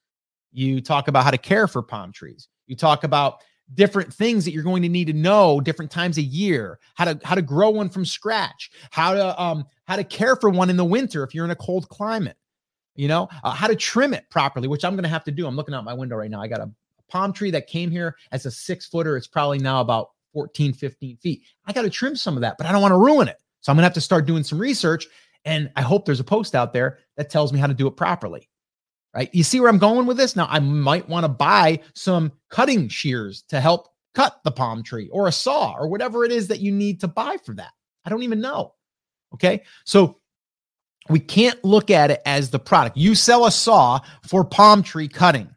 You 0.52 0.82
talk 0.82 1.08
about 1.08 1.24
how 1.24 1.32
to 1.32 1.38
care 1.38 1.68
for 1.68 1.82
palm 1.82 2.12
trees. 2.12 2.48
You 2.68 2.76
talk 2.76 3.04
about 3.04 3.42
different 3.76 4.14
things 4.14 4.46
that 4.46 4.52
you're 4.52 4.64
going 4.64 4.82
to 4.82 4.90
need 4.90 5.08
to 5.08 5.14
know 5.14 5.62
different 5.62 5.92
times 5.92 6.18
a 6.18 6.22
year 6.22 6.80
how 6.96 7.06
to 7.06 7.20
how 7.24 7.36
to 7.36 7.42
grow 7.42 7.70
one 7.70 7.90
from 7.90 8.04
scratch 8.04 8.72
how 8.90 9.14
to 9.14 9.42
um 9.42 9.64
how 9.86 9.96
to 9.96 10.04
care 10.04 10.36
for 10.36 10.50
one 10.50 10.72
in 10.72 10.78
the 10.78 10.86
winter 10.86 11.24
if 11.24 11.36
you're 11.36 11.46
in 11.46 11.52
a 11.52 11.56
cold 11.56 11.88
climate 11.90 12.36
you 13.00 13.08
know 13.08 13.28
uh, 13.44 13.52
how 13.52 13.68
to 13.68 13.76
trim 13.76 14.14
it 14.14 14.30
properly 14.30 14.68
which 14.68 14.84
i'm 14.84 14.94
going 14.94 15.04
to 15.04 15.10
have 15.10 15.24
to 15.24 15.32
do 15.32 15.48
i'm 15.48 15.56
looking 15.56 15.74
out 15.74 15.84
my 15.84 15.94
window 15.94 16.16
right 16.16 16.32
now 16.32 16.42
i 16.42 16.48
got 16.48 16.60
a 16.60 16.70
palm 17.08 17.34
tree 17.34 17.52
that 17.52 17.68
came 17.68 17.90
here 17.90 18.16
as 18.32 18.46
a 18.46 18.52
six 18.52 18.86
footer 18.86 19.18
it's 19.18 19.28
probably 19.28 19.58
now 19.58 19.82
about 19.82 20.10
14 20.34 20.74
15 20.74 21.18
feet 21.18 21.42
i 21.66 21.74
got 21.74 21.82
to 21.82 21.90
trim 21.90 22.16
some 22.16 22.36
of 22.36 22.42
that 22.42 22.58
but 22.58 22.68
i 22.68 22.72
don't 22.72 22.82
want 22.82 22.92
to 22.92 22.98
ruin 22.98 23.28
it 23.28 23.38
so 23.62 23.72
i'm 23.72 23.76
going 23.76 23.82
to 23.82 23.88
have 23.88 23.94
to 23.94 24.02
start 24.02 24.26
doing 24.26 24.44
some 24.44 24.60
research 24.60 25.08
and 25.46 25.72
I 25.76 25.82
hope 25.82 26.06
there's 26.06 26.20
a 26.20 26.26
post 26.26 26.56
out 26.56 26.74
there 26.74 27.00
that 27.18 27.30
tells 27.30 27.54
me 27.54 27.60
how 27.60 27.68
to 27.68 27.74
do 27.74 27.88
it 27.88 27.98
properly. 27.98 28.50
Right. 29.16 29.30
You 29.34 29.44
see 29.44 29.60
where 29.60 29.70
I'm 29.70 29.80
going 29.80 30.06
with 30.06 30.18
this? 30.18 30.36
Now, 30.36 30.48
I 30.50 30.60
might 30.60 31.10
want 31.10 31.24
to 31.24 31.30
buy 31.30 31.80
some 31.96 32.32
cutting 32.50 32.88
shears 32.90 33.42
to 33.50 33.60
help 33.60 33.88
cut 34.14 34.40
the 34.44 34.52
palm 34.52 34.84
tree 34.84 35.10
or 35.12 35.28
a 35.28 35.32
saw 35.32 35.74
or 35.74 35.88
whatever 35.88 36.24
it 36.26 36.32
is 36.32 36.48
that 36.50 36.60
you 36.60 36.72
need 36.72 37.00
to 37.02 37.08
buy 37.08 37.38
for 37.44 37.56
that. 37.56 37.72
I 38.06 38.12
don't 38.12 38.22
even 38.22 38.40
know. 38.40 38.76
Okay. 39.34 39.64
So 39.84 40.19
we 41.10 41.20
can't 41.20 41.64
look 41.66 41.90
at 41.90 42.12
it 42.12 42.22
as 42.26 42.50
the 42.50 42.60
product. 42.60 42.98
You 42.98 43.16
sell 43.16 43.46
a 43.46 43.52
saw 43.52 44.00
for 44.28 44.44
palm 44.44 44.84
tree 44.84 45.08
cutting. 45.08 45.50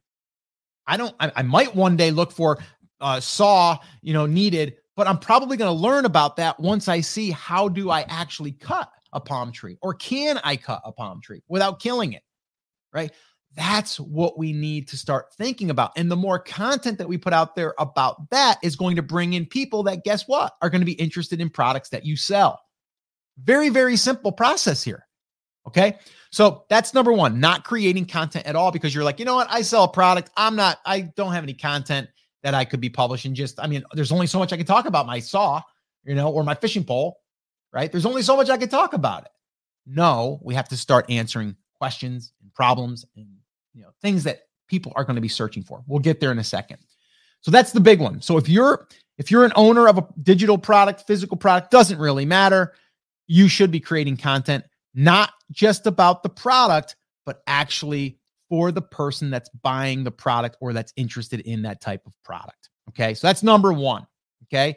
I 0.87 0.97
don't, 0.97 1.15
I, 1.21 1.31
I 1.37 1.43
might 1.43 1.75
one 1.75 1.97
day 1.97 2.11
look 2.11 2.33
for 2.33 2.59
a 3.01 3.21
saw, 3.21 3.79
you 4.01 4.13
know, 4.13 4.27
needed, 4.27 4.77
but 4.97 5.07
I'm 5.07 5.19
probably 5.19 5.57
going 5.57 5.69
to 5.69 5.81
learn 5.81 6.05
about 6.05 6.37
that 6.37 6.59
once 6.59 6.89
I 6.89 7.01
see 7.01 7.31
how 7.31 7.69
do 7.69 7.91
I 7.91 8.03
actually 8.03 8.53
cut 8.53 8.91
a 9.13 9.21
palm 9.21 9.53
tree 9.53 9.79
or 9.83 9.95
can 9.95 10.39
I 10.43 10.57
cut 10.57 10.81
a 10.85 10.93
palm 10.93 11.21
tree 11.21 11.43
without 11.49 11.81
killing 11.81 12.15
it? 12.15 12.23
Right? 12.93 13.13
That's 13.55 14.01
what 14.01 14.39
we 14.39 14.53
need 14.53 14.89
to 14.89 14.97
start 14.97 15.35
thinking 15.35 15.71
about. 15.71 15.93
And 15.97 16.11
the 16.11 16.17
more 16.17 16.39
content 16.39 16.99
that 16.99 17.09
we 17.09 17.19
put 17.19 17.35
out 17.35 17.55
there 17.55 17.75
about 17.79 18.31
that 18.31 18.59
is 18.63 18.77
going 18.77 18.97
to 18.97 19.03
bring 19.03 19.35
in 19.35 19.45
people 19.45 19.83
that, 19.85 20.05
guess 20.05 20.27
what, 20.27 20.55
are 20.63 20.71
going 20.71 20.81
to 20.81 20.87
be 20.87 20.93
interested 20.93 21.41
in 21.41 21.51
products 21.51 21.91
that 21.91 22.07
you 22.07 22.17
sell. 22.17 22.61
Very, 23.43 23.69
very 23.69 23.97
simple 23.97 24.33
process 24.33 24.83
here. 24.83 25.07
Okay. 25.67 25.99
So 26.31 26.65
that's 26.69 26.95
number 26.95 27.13
one, 27.13 27.39
not 27.39 27.65
creating 27.65 28.07
content 28.07 28.47
at 28.47 28.57
all 28.57 28.73
because 28.73 28.95
you're 28.95 29.05
like, 29.05 29.19
you 29.19 29.25
know 29.25 29.37
what? 29.37 29.49
I 29.51 29.63
sell 29.63 29.85
a 29.85 29.89
product. 29.89 30.31
I'm 30.37 30.57
not, 30.57 30.79
I 30.85 31.03
don't 31.03 31.33
have 31.33 31.45
any 31.45 31.55
content 31.55 32.09
that 32.43 32.55
I 32.55 32.65
could 32.65 32.81
be 32.81 32.89
publishing. 32.89 33.35
Just, 33.35 33.61
I 33.61 33.67
mean, 33.67 33.85
there's 33.93 34.13
only 34.13 34.27
so 34.27 34.39
much 34.39 34.53
I 34.53 34.57
can 34.57 34.67
talk 34.67 34.87
about 34.87 35.07
my 35.07 35.21
saw, 35.21 35.63
you 36.05 36.15
know, 36.15 36.31
or 36.31 36.43
my 36.43 36.55
fishing 36.55 36.85
pole, 36.85 37.21
right? 37.73 37.93
There's 37.93 38.07
only 38.07 38.23
so 38.23 38.37
much 38.37 38.51
I 38.51 38.57
can 38.57 38.69
talk 38.69 38.93
about 38.93 39.25
it. 39.25 39.31
No, 39.87 40.41
we 40.43 40.55
have 40.55 40.69
to 40.71 40.77
start 40.77 41.09
answering 41.09 41.57
questions 41.77 42.33
and 42.43 42.53
problems 42.55 43.05
and, 43.17 43.27
you 43.75 43.83
know, 43.83 43.91
things 44.01 44.25
that 44.25 44.43
people 44.69 44.93
are 44.97 45.05
going 45.05 45.17
to 45.17 45.23
be 45.23 45.29
searching 45.29 45.63
for. 45.63 45.83
We'll 45.87 46.01
get 46.01 46.19
there 46.19 46.33
in 46.33 46.39
a 46.39 46.45
second. 46.45 46.79
So 47.41 47.51
that's 47.51 47.73
the 47.73 47.81
big 47.81 48.01
one. 48.01 48.21
So 48.21 48.37
if 48.37 48.49
you're, 48.49 48.89
if 49.19 49.31
you're 49.31 49.45
an 49.45 49.53
owner 49.55 49.87
of 49.87 49.99
a 49.99 50.07
digital 50.23 50.59
product, 50.59 51.03
physical 51.07 51.37
product, 51.37 51.71
doesn't 51.71 51.99
really 51.99 52.25
matter. 52.25 52.73
You 53.27 53.49
should 53.49 53.71
be 53.71 53.81
creating 53.81 54.17
content 54.17 54.65
not 54.95 55.33
just 55.53 55.87
about 55.87 56.23
the 56.23 56.29
product, 56.29 56.97
but 57.25 57.43
actually 57.47 58.19
for 58.49 58.73
the 58.73 58.83
person 58.83 59.31
that's 59.31 59.49
buying 59.63 60.05
the 60.05 60.11
product 60.11 60.57
or 60.61 60.73
that's 60.73 60.93
interested 60.97 61.41
in 61.41 61.63
that 61.63 61.81
type 61.81 62.03
of 62.07 62.13
product. 62.25 62.71
Okay. 62.89 63.15
So 63.15 63.27
that's 63.27 63.43
number 63.43 63.73
one. 63.73 64.07
Okay. 64.45 64.77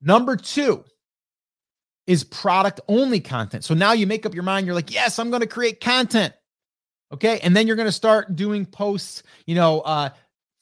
Number 0.00 0.36
two 0.36 0.84
is 2.06 2.24
product 2.24 2.80
only 2.88 3.20
content. 3.20 3.64
So 3.64 3.74
now 3.74 3.92
you 3.92 4.06
make 4.06 4.26
up 4.26 4.34
your 4.34 4.42
mind. 4.42 4.66
You're 4.66 4.74
like, 4.74 4.92
yes, 4.92 5.18
I'm 5.18 5.30
going 5.30 5.40
to 5.40 5.46
create 5.46 5.80
content. 5.80 6.34
Okay. 7.12 7.40
And 7.40 7.56
then 7.56 7.66
you're 7.66 7.76
going 7.76 7.88
to 7.88 7.92
start 7.92 8.36
doing 8.36 8.66
posts, 8.66 9.22
you 9.46 9.54
know, 9.54 9.80
uh, 9.80 10.10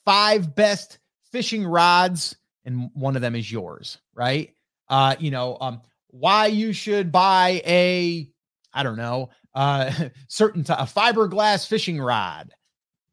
five 0.04 0.54
best 0.54 0.98
fishing 1.32 1.64
rods, 1.64 2.36
and 2.64 2.90
one 2.94 3.16
of 3.16 3.22
them 3.22 3.36
is 3.36 3.50
yours, 3.50 3.98
right? 4.14 4.52
Uh, 4.88 5.14
you 5.18 5.30
know, 5.30 5.56
um, 5.60 5.80
why 6.08 6.46
you 6.46 6.72
should 6.72 7.12
buy 7.12 7.62
a 7.64 8.28
I 8.72 8.82
don't 8.82 8.96
know, 8.96 9.30
uh, 9.54 9.92
certain 10.28 10.64
t- 10.64 10.72
a 10.72 10.84
fiberglass 10.84 11.66
fishing 11.66 12.00
rod, 12.00 12.52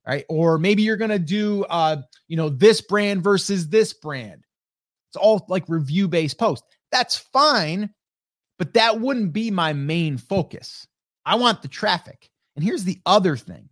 right? 0.06 0.26
Or 0.30 0.58
maybe 0.58 0.84
you're 0.84 0.98
gonna 0.98 1.20
do, 1.20 1.64
uh, 1.66 1.98
you 2.28 2.38
know, 2.38 2.50
this 2.50 2.82
brand 2.82 3.24
versus 3.24 3.70
this 3.70 3.94
brand. 3.94 4.46
It's 5.10 5.18
all 5.18 5.46
like 5.48 5.64
review 5.68 6.08
based 6.08 6.38
post. 6.38 6.64
That's 6.92 7.18
fine, 7.18 7.94
but 8.58 8.74
that 8.74 9.00
wouldn't 9.00 9.34
be 9.34 9.52
my 9.52 9.74
main 9.74 10.18
focus. 10.18 10.88
I 11.26 11.36
want 11.36 11.62
the 11.62 11.68
traffic. 11.68 12.30
And 12.56 12.64
here's 12.64 12.84
the 12.84 13.00
other 13.06 13.38
thing 13.38 13.70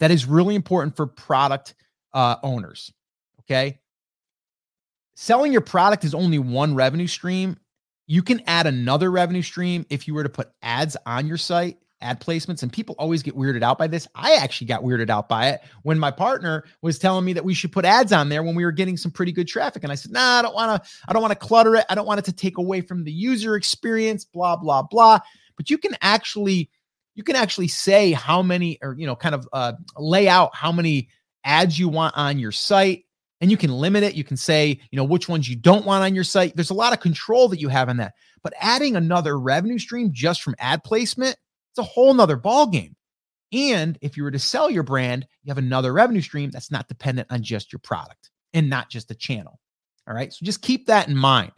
that 0.00 0.10
is 0.10 0.26
really 0.26 0.54
important 0.54 0.96
for 0.96 1.06
product 1.06 1.74
uh, 2.12 2.36
owners. 2.42 2.92
Okay. 3.40 3.80
Selling 5.14 5.52
your 5.52 5.62
product 5.62 6.04
is 6.04 6.14
only 6.14 6.38
one 6.38 6.74
revenue 6.74 7.06
stream 7.06 7.56
you 8.08 8.22
can 8.22 8.40
add 8.46 8.66
another 8.66 9.10
revenue 9.10 9.42
stream 9.42 9.84
if 9.90 10.08
you 10.08 10.14
were 10.14 10.22
to 10.22 10.30
put 10.30 10.50
ads 10.62 10.96
on 11.04 11.26
your 11.26 11.36
site, 11.36 11.76
ad 12.00 12.20
placements, 12.20 12.62
and 12.62 12.72
people 12.72 12.96
always 12.98 13.22
get 13.22 13.36
weirded 13.36 13.62
out 13.62 13.76
by 13.76 13.86
this. 13.86 14.08
I 14.14 14.36
actually 14.36 14.68
got 14.68 14.82
weirded 14.82 15.10
out 15.10 15.28
by 15.28 15.50
it 15.50 15.60
when 15.82 15.98
my 15.98 16.10
partner 16.10 16.64
was 16.80 16.98
telling 16.98 17.26
me 17.26 17.34
that 17.34 17.44
we 17.44 17.52
should 17.52 17.70
put 17.70 17.84
ads 17.84 18.10
on 18.10 18.30
there 18.30 18.42
when 18.42 18.54
we 18.54 18.64
were 18.64 18.72
getting 18.72 18.96
some 18.96 19.12
pretty 19.12 19.30
good 19.30 19.46
traffic. 19.46 19.82
And 19.82 19.92
I 19.92 19.94
said, 19.94 20.10
nah, 20.10 20.38
I 20.38 20.42
don't 20.42 20.54
want 20.54 20.82
to, 20.82 20.90
I 21.06 21.12
don't 21.12 21.20
want 21.20 21.32
to 21.32 21.46
clutter 21.46 21.76
it. 21.76 21.84
I 21.90 21.94
don't 21.94 22.06
want 22.06 22.18
it 22.18 22.24
to 22.24 22.32
take 22.32 22.56
away 22.56 22.80
from 22.80 23.04
the 23.04 23.12
user 23.12 23.56
experience, 23.56 24.24
blah, 24.24 24.56
blah, 24.56 24.82
blah. 24.82 25.18
But 25.58 25.68
you 25.68 25.76
can 25.76 25.94
actually, 26.00 26.70
you 27.14 27.22
can 27.22 27.36
actually 27.36 27.68
say 27.68 28.12
how 28.12 28.40
many 28.40 28.78
or 28.80 28.94
you 28.98 29.06
know, 29.06 29.16
kind 29.16 29.34
of 29.34 29.46
uh, 29.52 29.74
lay 29.98 30.28
out 30.28 30.56
how 30.56 30.72
many 30.72 31.10
ads 31.44 31.78
you 31.78 31.90
want 31.90 32.16
on 32.16 32.38
your 32.38 32.52
site 32.52 33.04
and 33.40 33.50
you 33.50 33.56
can 33.56 33.70
limit 33.70 34.02
it. 34.02 34.14
You 34.14 34.24
can 34.24 34.36
say, 34.36 34.80
you 34.90 34.96
know, 34.96 35.04
which 35.04 35.28
ones 35.28 35.48
you 35.48 35.56
don't 35.56 35.86
want 35.86 36.04
on 36.04 36.14
your 36.14 36.24
site. 36.24 36.56
There's 36.56 36.70
a 36.70 36.74
lot 36.74 36.92
of 36.92 37.00
control 37.00 37.48
that 37.48 37.60
you 37.60 37.68
have 37.68 37.88
in 37.88 37.98
that. 37.98 38.14
But 38.42 38.54
adding 38.60 38.96
another 38.96 39.38
revenue 39.38 39.78
stream 39.78 40.10
just 40.12 40.42
from 40.42 40.54
ad 40.58 40.84
placement, 40.84 41.36
it's 41.72 41.78
a 41.78 41.82
whole 41.82 42.14
nother 42.14 42.36
ball 42.36 42.66
game. 42.66 42.96
And 43.52 43.98
if 44.02 44.16
you 44.16 44.24
were 44.24 44.30
to 44.30 44.38
sell 44.38 44.70
your 44.70 44.82
brand, 44.82 45.26
you 45.42 45.50
have 45.50 45.58
another 45.58 45.92
revenue 45.92 46.20
stream 46.20 46.50
that's 46.50 46.70
not 46.70 46.88
dependent 46.88 47.28
on 47.30 47.42
just 47.42 47.72
your 47.72 47.80
product 47.80 48.30
and 48.52 48.68
not 48.68 48.90
just 48.90 49.08
the 49.08 49.14
channel. 49.14 49.58
All 50.06 50.14
right. 50.14 50.32
So 50.32 50.44
just 50.44 50.62
keep 50.62 50.86
that 50.86 51.08
in 51.08 51.16
mind. 51.16 51.52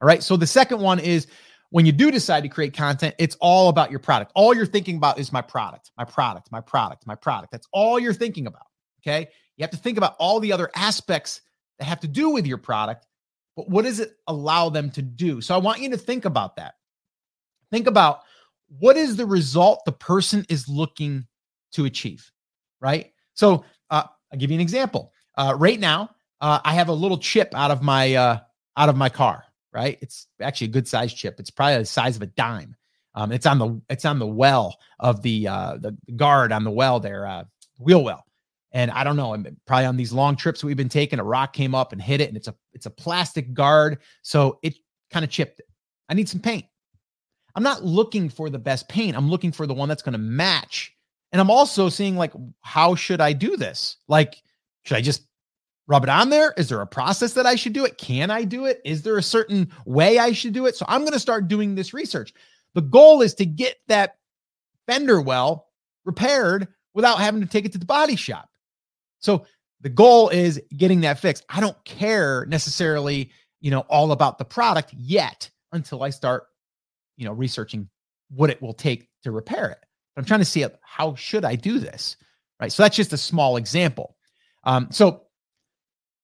All 0.00 0.06
right. 0.06 0.22
So 0.22 0.36
the 0.36 0.46
second 0.46 0.80
one 0.80 0.98
is 0.98 1.26
when 1.70 1.86
you 1.86 1.92
do 1.92 2.10
decide 2.10 2.42
to 2.42 2.48
create 2.48 2.74
content, 2.74 3.14
it's 3.18 3.36
all 3.40 3.68
about 3.68 3.90
your 3.90 4.00
product. 4.00 4.32
All 4.34 4.54
you're 4.54 4.66
thinking 4.66 4.96
about 4.96 5.18
is 5.18 5.32
my 5.32 5.40
product, 5.40 5.90
my 5.96 6.04
product, 6.04 6.52
my 6.52 6.60
product, 6.60 7.06
my 7.06 7.14
product. 7.14 7.50
That's 7.50 7.66
all 7.72 7.98
you're 7.98 8.12
thinking 8.12 8.46
about. 8.46 8.66
Okay. 9.00 9.28
You 9.56 9.62
have 9.62 9.70
to 9.70 9.76
think 9.76 9.98
about 9.98 10.16
all 10.18 10.40
the 10.40 10.52
other 10.52 10.70
aspects 10.74 11.40
that 11.78 11.84
have 11.84 12.00
to 12.00 12.08
do 12.08 12.30
with 12.30 12.46
your 12.46 12.58
product, 12.58 13.06
but 13.56 13.68
what 13.68 13.84
does 13.84 14.00
it 14.00 14.16
allow 14.26 14.68
them 14.68 14.90
to 14.92 15.02
do? 15.02 15.40
So 15.40 15.54
I 15.54 15.58
want 15.58 15.80
you 15.80 15.90
to 15.90 15.98
think 15.98 16.24
about 16.24 16.56
that. 16.56 16.74
Think 17.70 17.86
about 17.86 18.20
what 18.78 18.96
is 18.96 19.16
the 19.16 19.26
result 19.26 19.82
the 19.84 19.92
person 19.92 20.46
is 20.48 20.68
looking 20.68 21.26
to 21.72 21.84
achieve, 21.84 22.30
right? 22.80 23.12
So 23.34 23.64
uh, 23.90 24.04
I'll 24.32 24.38
give 24.38 24.50
you 24.50 24.56
an 24.56 24.60
example. 24.60 25.12
Uh, 25.36 25.54
right 25.58 25.78
now, 25.78 26.10
uh, 26.40 26.60
I 26.64 26.74
have 26.74 26.88
a 26.88 26.94
little 26.94 27.18
chip 27.18 27.54
out 27.54 27.70
of 27.70 27.82
my 27.82 28.14
uh, 28.14 28.38
out 28.76 28.88
of 28.88 28.96
my 28.96 29.08
car. 29.08 29.44
Right, 29.74 29.96
it's 30.02 30.26
actually 30.38 30.66
a 30.66 30.70
good 30.70 30.86
size 30.86 31.14
chip. 31.14 31.40
It's 31.40 31.50
probably 31.50 31.78
the 31.78 31.86
size 31.86 32.16
of 32.16 32.20
a 32.20 32.26
dime. 32.26 32.76
Um, 33.14 33.32
it's 33.32 33.46
on 33.46 33.58
the 33.58 33.80
it's 33.88 34.04
on 34.04 34.18
the 34.18 34.26
well 34.26 34.78
of 34.98 35.22
the 35.22 35.48
uh, 35.48 35.78
the 35.78 35.96
guard 36.14 36.52
on 36.52 36.64
the 36.64 36.70
well 36.70 37.00
there, 37.00 37.26
uh, 37.26 37.44
wheel 37.78 38.04
well. 38.04 38.26
And 38.72 38.90
I 38.90 39.04
don't 39.04 39.16
know, 39.16 39.36
probably 39.66 39.84
on 39.84 39.96
these 39.96 40.12
long 40.12 40.34
trips 40.34 40.64
we've 40.64 40.76
been 40.76 40.88
taking, 40.88 41.18
a 41.18 41.24
rock 41.24 41.52
came 41.52 41.74
up 41.74 41.92
and 41.92 42.00
hit 42.00 42.20
it, 42.20 42.28
and 42.28 42.36
it's 42.36 42.48
a 42.48 42.54
it's 42.72 42.86
a 42.86 42.90
plastic 42.90 43.52
guard, 43.52 43.98
so 44.22 44.58
it 44.62 44.74
kind 45.10 45.24
of 45.24 45.30
chipped 45.30 45.60
it. 45.60 45.66
I 46.08 46.14
need 46.14 46.28
some 46.28 46.40
paint. 46.40 46.64
I'm 47.54 47.62
not 47.62 47.84
looking 47.84 48.30
for 48.30 48.48
the 48.48 48.58
best 48.58 48.88
paint. 48.88 49.16
I'm 49.16 49.28
looking 49.28 49.52
for 49.52 49.66
the 49.66 49.74
one 49.74 49.88
that's 49.88 50.02
going 50.02 50.14
to 50.14 50.18
match. 50.18 50.94
And 51.32 51.40
I'm 51.40 51.50
also 51.50 51.88
seeing 51.88 52.16
like, 52.16 52.32
how 52.60 52.94
should 52.94 53.20
I 53.20 53.32
do 53.32 53.56
this? 53.56 53.96
Like, 54.08 54.42
should 54.84 54.96
I 54.96 55.00
just 55.00 55.26
rub 55.86 56.02
it 56.02 56.08
on 56.08 56.30
there? 56.30 56.54
Is 56.56 56.68
there 56.68 56.80
a 56.80 56.86
process 56.86 57.34
that 57.34 57.46
I 57.46 57.56
should 57.56 57.72
do 57.72 57.84
it? 57.84 57.98
Can 57.98 58.30
I 58.30 58.44
do 58.44 58.66
it? 58.66 58.80
Is 58.84 59.02
there 59.02 59.18
a 59.18 59.22
certain 59.22 59.70
way 59.84 60.18
I 60.18 60.32
should 60.32 60.52
do 60.52 60.66
it? 60.66 60.76
So 60.76 60.86
I'm 60.88 61.02
going 61.02 61.12
to 61.12 61.18
start 61.18 61.48
doing 61.48 61.74
this 61.74 61.92
research. 61.92 62.32
The 62.74 62.82
goal 62.82 63.20
is 63.20 63.34
to 63.34 63.46
get 63.46 63.76
that 63.88 64.16
fender 64.86 65.20
well 65.20 65.68
repaired 66.04 66.68
without 66.94 67.18
having 67.18 67.40
to 67.40 67.46
take 67.46 67.64
it 67.64 67.72
to 67.72 67.78
the 67.78 67.86
body 67.86 68.16
shop. 68.16 68.48
So 69.22 69.46
the 69.80 69.88
goal 69.88 70.28
is 70.28 70.60
getting 70.76 71.00
that 71.02 71.18
fixed. 71.18 71.44
I 71.48 71.60
don't 71.60 71.82
care 71.84 72.46
necessarily, 72.46 73.30
you 73.60 73.70
know, 73.70 73.80
all 73.88 74.12
about 74.12 74.38
the 74.38 74.44
product 74.44 74.92
yet 74.92 75.50
until 75.72 76.02
I 76.02 76.10
start, 76.10 76.44
you 77.16 77.24
know, 77.24 77.32
researching 77.32 77.88
what 78.30 78.50
it 78.50 78.60
will 78.60 78.74
take 78.74 79.08
to 79.24 79.30
repair 79.30 79.70
it. 79.70 79.78
But 80.14 80.22
I'm 80.22 80.26
trying 80.26 80.40
to 80.40 80.46
see 80.46 80.64
how 80.82 81.14
should 81.14 81.44
I 81.44 81.56
do 81.56 81.78
this, 81.78 82.16
right? 82.60 82.70
So 82.70 82.82
that's 82.82 82.96
just 82.96 83.12
a 83.12 83.18
small 83.18 83.56
example. 83.56 84.16
Um, 84.64 84.88
so 84.90 85.24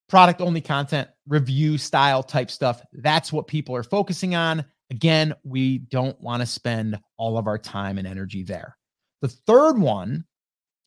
product 0.09 0.41
only 0.41 0.61
content, 0.61 1.09
review 1.27 1.79
style 1.79 2.23
type 2.23 2.51
stuff. 2.51 2.83
That's 2.93 3.33
what 3.33 3.47
people 3.47 3.75
are 3.77 3.83
focusing 3.83 4.35
on. 4.35 4.65
Again, 4.91 5.35
we 5.45 5.79
don't 5.79 6.19
want 6.21 6.41
to 6.41 6.47
spend 6.47 6.99
all 7.17 7.39
of 7.39 7.47
our 7.47 7.59
time 7.59 7.99
and 7.99 8.07
energy 8.07 8.43
there. 8.43 8.77
The 9.21 9.29
third 9.29 9.79
one 9.79 10.25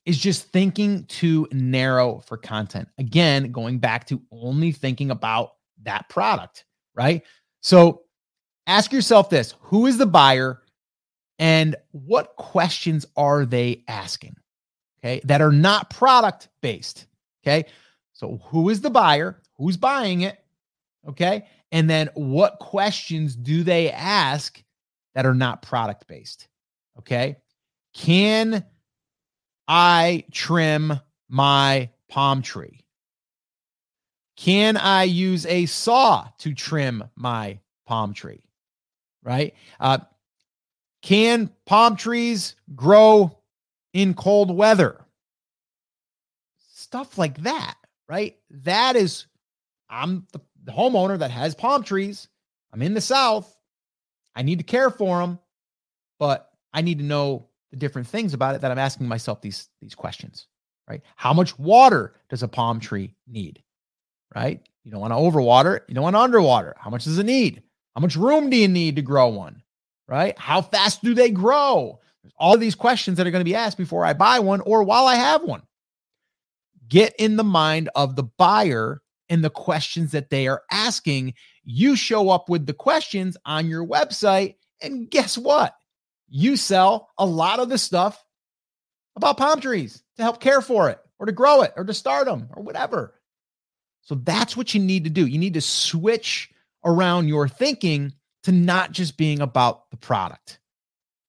is 0.05 0.17
just 0.17 0.49
thinking 0.49 1.05
too 1.05 1.47
narrow 1.51 2.19
for 2.25 2.37
content. 2.37 2.87
Again, 2.97 3.51
going 3.51 3.79
back 3.79 4.07
to 4.07 4.21
only 4.31 4.71
thinking 4.71 5.11
about 5.11 5.53
that 5.83 6.09
product, 6.09 6.65
right? 6.95 7.23
So 7.61 8.03
ask 8.67 8.91
yourself 8.91 9.29
this 9.29 9.55
who 9.59 9.87
is 9.87 9.97
the 9.97 10.05
buyer 10.05 10.61
and 11.39 11.75
what 11.91 12.35
questions 12.35 13.05
are 13.15 13.45
they 13.45 13.83
asking? 13.87 14.35
Okay, 14.99 15.21
that 15.23 15.41
are 15.41 15.51
not 15.51 15.89
product 15.89 16.49
based. 16.61 17.07
Okay, 17.43 17.65
so 18.13 18.39
who 18.45 18.69
is 18.69 18.81
the 18.81 18.89
buyer? 18.89 19.41
Who's 19.57 19.77
buying 19.77 20.21
it? 20.21 20.37
Okay, 21.07 21.47
and 21.71 21.89
then 21.89 22.09
what 22.13 22.59
questions 22.59 23.35
do 23.35 23.63
they 23.63 23.91
ask 23.91 24.63
that 25.15 25.25
are 25.25 25.33
not 25.33 25.61
product 25.61 26.07
based? 26.07 26.47
Okay, 26.99 27.37
can 27.93 28.63
I 29.73 30.25
trim 30.31 30.99
my 31.29 31.91
palm 32.09 32.41
tree? 32.41 32.83
Can 34.35 34.75
I 34.75 35.03
use 35.03 35.45
a 35.45 35.65
saw 35.65 36.27
to 36.39 36.53
trim 36.53 37.05
my 37.15 37.59
palm 37.85 38.13
tree? 38.13 38.43
Right? 39.23 39.53
Uh, 39.79 39.99
can 41.01 41.49
palm 41.65 41.95
trees 41.95 42.55
grow 42.75 43.37
in 43.93 44.13
cold 44.13 44.53
weather? 44.53 44.99
Stuff 46.73 47.17
like 47.17 47.41
that, 47.43 47.75
right? 48.09 48.35
That 48.49 48.97
is, 48.97 49.27
I'm 49.89 50.27
the, 50.33 50.41
the 50.65 50.73
homeowner 50.73 51.17
that 51.19 51.31
has 51.31 51.55
palm 51.55 51.85
trees. 51.85 52.27
I'm 52.73 52.81
in 52.81 52.93
the 52.93 52.99
South. 52.99 53.55
I 54.35 54.41
need 54.41 54.57
to 54.57 54.65
care 54.65 54.89
for 54.89 55.19
them, 55.19 55.39
but 56.19 56.51
I 56.73 56.81
need 56.81 56.97
to 56.97 57.05
know 57.05 57.47
the 57.71 57.77
different 57.77 58.07
things 58.07 58.33
about 58.33 58.55
it 58.55 58.61
that 58.61 58.71
I'm 58.71 58.79
asking 58.79 59.07
myself 59.07 59.41
these 59.41 59.69
these 59.81 59.95
questions, 59.95 60.47
right? 60.89 61.01
How 61.15 61.33
much 61.33 61.57
water 61.57 62.15
does 62.29 62.43
a 62.43 62.47
palm 62.47 62.79
tree 62.79 63.15
need? 63.27 63.63
Right? 64.35 64.61
You 64.83 64.91
don't 64.91 65.01
want 65.01 65.11
to 65.11 65.17
overwater 65.17 65.81
you 65.87 65.95
don't 65.95 66.03
want 66.03 66.15
to 66.15 66.21
underwater. 66.21 66.75
How 66.77 66.89
much 66.89 67.03
does 67.05 67.17
it 67.17 67.25
need? 67.25 67.63
How 67.95 68.01
much 68.01 68.15
room 68.15 68.49
do 68.49 68.57
you 68.57 68.67
need 68.67 68.95
to 68.95 69.01
grow 69.01 69.27
one? 69.27 69.61
right? 70.11 70.37
How 70.37 70.61
fast 70.61 71.01
do 71.03 71.13
they 71.13 71.31
grow? 71.31 71.99
There's 72.21 72.33
All 72.37 72.57
these 72.57 72.75
questions 72.75 73.17
that 73.17 73.25
are 73.25 73.31
going 73.31 73.41
to 73.41 73.49
be 73.49 73.55
asked 73.55 73.77
before 73.77 74.05
I 74.05 74.13
buy 74.13 74.39
one 74.39 74.59
or 74.61 74.83
while 74.83 75.07
I 75.07 75.15
have 75.15 75.41
one. 75.41 75.63
Get 76.87 77.15
in 77.17 77.37
the 77.37 77.45
mind 77.45 77.89
of 77.95 78.17
the 78.17 78.23
buyer 78.23 79.01
and 79.29 79.41
the 79.41 79.49
questions 79.49 80.11
that 80.11 80.29
they 80.29 80.47
are 80.47 80.63
asking. 80.69 81.33
You 81.63 81.95
show 81.95 82.29
up 82.29 82.49
with 82.49 82.65
the 82.65 82.73
questions 82.73 83.37
on 83.45 83.67
your 83.67 83.87
website, 83.87 84.55
and 84.81 85.09
guess 85.09 85.37
what? 85.37 85.73
You 86.33 86.55
sell 86.55 87.09
a 87.17 87.25
lot 87.25 87.59
of 87.59 87.67
the 87.67 87.77
stuff 87.77 88.23
about 89.17 89.37
palm 89.37 89.59
trees 89.59 90.01
to 90.15 90.23
help 90.23 90.39
care 90.39 90.61
for 90.61 90.89
it 90.89 90.97
or 91.19 91.25
to 91.25 91.33
grow 91.33 91.61
it 91.61 91.73
or 91.75 91.83
to 91.83 91.93
start 91.93 92.25
them 92.25 92.47
or 92.55 92.63
whatever. 92.63 93.13
So 94.03 94.15
that's 94.15 94.55
what 94.55 94.73
you 94.73 94.79
need 94.79 95.03
to 95.03 95.09
do. 95.09 95.27
You 95.27 95.37
need 95.37 95.55
to 95.55 95.61
switch 95.61 96.49
around 96.85 97.27
your 97.27 97.49
thinking 97.49 98.13
to 98.43 98.53
not 98.53 98.93
just 98.93 99.17
being 99.17 99.41
about 99.41 99.91
the 99.91 99.97
product. 99.97 100.59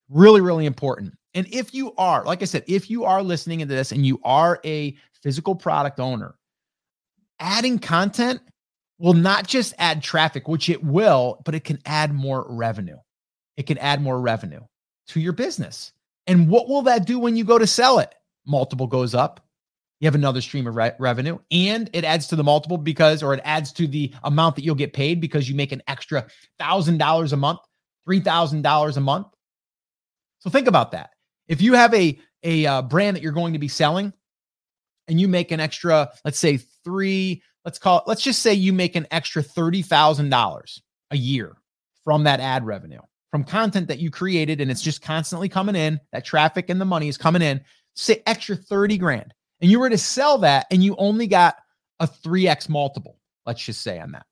Really, 0.07 0.39
really 0.39 0.65
important. 0.65 1.15
And 1.33 1.47
if 1.51 1.73
you 1.73 1.93
are, 1.97 2.23
like 2.23 2.41
I 2.41 2.45
said, 2.45 2.63
if 2.67 2.89
you 2.89 3.03
are 3.03 3.21
listening 3.21 3.59
to 3.59 3.65
this 3.65 3.91
and 3.91 4.05
you 4.05 4.21
are 4.23 4.61
a 4.63 4.95
physical 5.21 5.53
product 5.53 5.99
owner, 5.99 6.35
adding 7.41 7.77
content 7.77 8.39
will 8.99 9.13
not 9.13 9.47
just 9.47 9.73
add 9.77 10.01
traffic, 10.01 10.47
which 10.47 10.69
it 10.69 10.81
will, 10.81 11.41
but 11.43 11.55
it 11.55 11.65
can 11.65 11.79
add 11.85 12.13
more 12.13 12.45
revenue. 12.47 12.97
It 13.57 13.67
can 13.67 13.77
add 13.79 14.01
more 14.01 14.19
revenue 14.19 14.61
to 15.07 15.19
your 15.19 15.33
business. 15.33 15.91
And 16.27 16.49
what 16.49 16.69
will 16.69 16.83
that 16.83 17.05
do 17.05 17.19
when 17.19 17.35
you 17.35 17.43
go 17.43 17.57
to 17.57 17.67
sell 17.67 17.99
it? 17.99 18.13
Multiple 18.45 18.87
goes 18.87 19.13
up. 19.13 19.45
You 19.99 20.07
have 20.07 20.15
another 20.15 20.41
stream 20.41 20.67
of 20.67 20.75
re- 20.75 20.91
revenue 20.99 21.39
and 21.49 21.89
it 21.93 22.03
adds 22.03 22.27
to 22.27 22.35
the 22.35 22.43
multiple 22.43 22.77
because, 22.77 23.23
or 23.23 23.33
it 23.33 23.41
adds 23.45 23.71
to 23.73 23.87
the 23.87 24.13
amount 24.23 24.55
that 24.55 24.63
you'll 24.63 24.75
get 24.75 24.91
paid 24.91 25.21
because 25.21 25.47
you 25.47 25.55
make 25.55 25.71
an 25.71 25.81
extra 25.87 26.25
thousand 26.59 26.97
dollars 26.97 27.31
a 27.31 27.37
month, 27.37 27.59
$3,000 28.07 28.97
a 28.97 28.99
month. 28.99 29.27
So 30.39 30.49
think 30.49 30.67
about 30.67 30.91
that. 30.91 31.11
If 31.47 31.61
you 31.61 31.73
have 31.73 31.93
a, 31.93 32.19
a 32.43 32.65
uh, 32.65 32.81
brand 32.81 33.15
that 33.15 33.23
you're 33.23 33.31
going 33.31 33.53
to 33.53 33.59
be 33.59 33.69
selling 33.69 34.11
and 35.07 35.21
you 35.21 35.29
make 35.29 35.51
an 35.51 35.61
extra, 35.61 36.11
let's 36.25 36.39
say 36.39 36.57
three, 36.83 37.41
let's 37.63 37.79
call 37.79 37.99
it, 37.99 38.03
let's 38.05 38.21
just 38.21 38.41
say 38.41 38.53
you 38.53 38.73
make 38.73 38.97
an 38.97 39.07
extra 39.09 39.41
$30,000 39.41 40.81
a 41.11 41.17
year 41.17 41.55
from 42.03 42.25
that 42.25 42.41
ad 42.41 42.65
revenue, 42.65 42.99
from 43.33 43.43
content 43.43 43.87
that 43.87 43.97
you 43.97 44.11
created 44.11 44.61
and 44.61 44.69
it's 44.69 44.83
just 44.83 45.01
constantly 45.01 45.49
coming 45.49 45.75
in, 45.75 45.99
that 46.11 46.23
traffic 46.23 46.69
and 46.69 46.79
the 46.79 46.85
money 46.85 47.07
is 47.07 47.17
coming 47.17 47.41
in, 47.41 47.59
say 47.95 48.21
extra 48.27 48.55
30 48.55 48.99
grand. 48.99 49.33
And 49.59 49.71
you 49.71 49.79
were 49.79 49.89
to 49.89 49.97
sell 49.97 50.37
that 50.37 50.67
and 50.69 50.83
you 50.83 50.95
only 50.99 51.25
got 51.25 51.55
a 51.99 52.05
3x 52.05 52.69
multiple, 52.69 53.17
let's 53.47 53.65
just 53.65 53.81
say 53.81 53.97
on 53.97 54.11
that. 54.11 54.27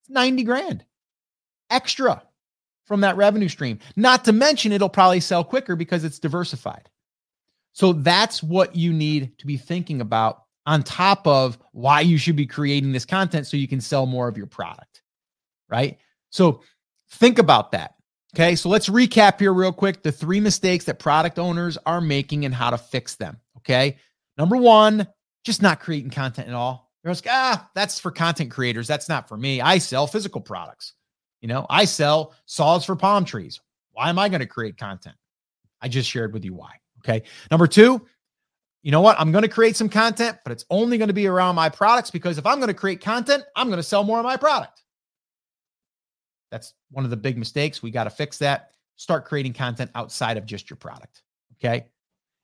It's 0.00 0.10
90 0.10 0.42
grand 0.42 0.84
extra 1.70 2.20
from 2.84 3.02
that 3.02 3.16
revenue 3.16 3.46
stream. 3.46 3.78
Not 3.94 4.24
to 4.24 4.32
mention 4.32 4.72
it'll 4.72 4.88
probably 4.88 5.20
sell 5.20 5.44
quicker 5.44 5.76
because 5.76 6.02
it's 6.02 6.18
diversified. 6.18 6.90
So 7.74 7.92
that's 7.92 8.42
what 8.42 8.74
you 8.74 8.92
need 8.92 9.38
to 9.38 9.46
be 9.46 9.56
thinking 9.56 10.00
about 10.00 10.42
on 10.66 10.82
top 10.82 11.28
of 11.28 11.58
why 11.70 12.00
you 12.00 12.18
should 12.18 12.34
be 12.34 12.46
creating 12.46 12.90
this 12.90 13.04
content 13.04 13.46
so 13.46 13.56
you 13.56 13.68
can 13.68 13.80
sell 13.80 14.04
more 14.04 14.26
of 14.26 14.36
your 14.36 14.48
product. 14.48 15.02
Right? 15.68 15.98
So 16.30 16.62
think 17.08 17.38
about 17.38 17.70
that. 17.70 17.94
Okay. 18.34 18.56
So 18.56 18.68
let's 18.68 18.88
recap 18.88 19.38
here 19.40 19.52
real 19.52 19.72
quick 19.72 20.02
the 20.02 20.12
three 20.12 20.40
mistakes 20.40 20.84
that 20.86 20.98
product 20.98 21.38
owners 21.38 21.76
are 21.84 22.00
making 22.00 22.44
and 22.44 22.54
how 22.54 22.70
to 22.70 22.78
fix 22.78 23.16
them. 23.16 23.38
Okay. 23.58 23.96
Number 24.38 24.56
one, 24.56 25.06
just 25.44 25.62
not 25.62 25.80
creating 25.80 26.10
content 26.10 26.48
at 26.48 26.54
all. 26.54 26.90
You're 27.04 27.12
like, 27.12 27.26
ah, 27.28 27.68
that's 27.74 27.98
for 27.98 28.10
content 28.10 28.50
creators. 28.50 28.86
That's 28.86 29.08
not 29.08 29.28
for 29.28 29.36
me. 29.36 29.60
I 29.60 29.78
sell 29.78 30.06
physical 30.06 30.40
products. 30.40 30.94
You 31.40 31.48
know, 31.48 31.66
I 31.68 31.84
sell 31.84 32.34
saws 32.46 32.84
for 32.84 32.94
palm 32.94 33.24
trees. 33.24 33.60
Why 33.90 34.08
am 34.08 34.18
I 34.18 34.28
going 34.28 34.40
to 34.40 34.46
create 34.46 34.78
content? 34.78 35.16
I 35.80 35.88
just 35.88 36.08
shared 36.08 36.32
with 36.32 36.44
you 36.44 36.54
why. 36.54 36.74
Okay. 37.00 37.24
Number 37.50 37.66
two, 37.66 38.06
you 38.82 38.92
know 38.92 39.00
what? 39.00 39.18
I'm 39.18 39.32
going 39.32 39.42
to 39.42 39.48
create 39.48 39.76
some 39.76 39.88
content, 39.88 40.38
but 40.44 40.52
it's 40.52 40.64
only 40.70 40.98
going 40.98 41.08
to 41.08 41.14
be 41.14 41.26
around 41.26 41.56
my 41.56 41.68
products 41.68 42.10
because 42.10 42.38
if 42.38 42.46
I'm 42.46 42.58
going 42.58 42.68
to 42.68 42.74
create 42.74 43.00
content, 43.00 43.44
I'm 43.56 43.66
going 43.66 43.78
to 43.78 43.82
sell 43.82 44.04
more 44.04 44.18
of 44.18 44.24
my 44.24 44.36
product. 44.36 44.81
That's 46.52 46.74
one 46.90 47.04
of 47.04 47.10
the 47.10 47.16
big 47.16 47.38
mistakes. 47.38 47.82
We 47.82 47.90
got 47.90 48.04
to 48.04 48.10
fix 48.10 48.36
that. 48.38 48.72
Start 48.96 49.24
creating 49.24 49.54
content 49.54 49.90
outside 49.94 50.36
of 50.36 50.44
just 50.44 50.68
your 50.68 50.76
product. 50.76 51.22
Okay. 51.54 51.86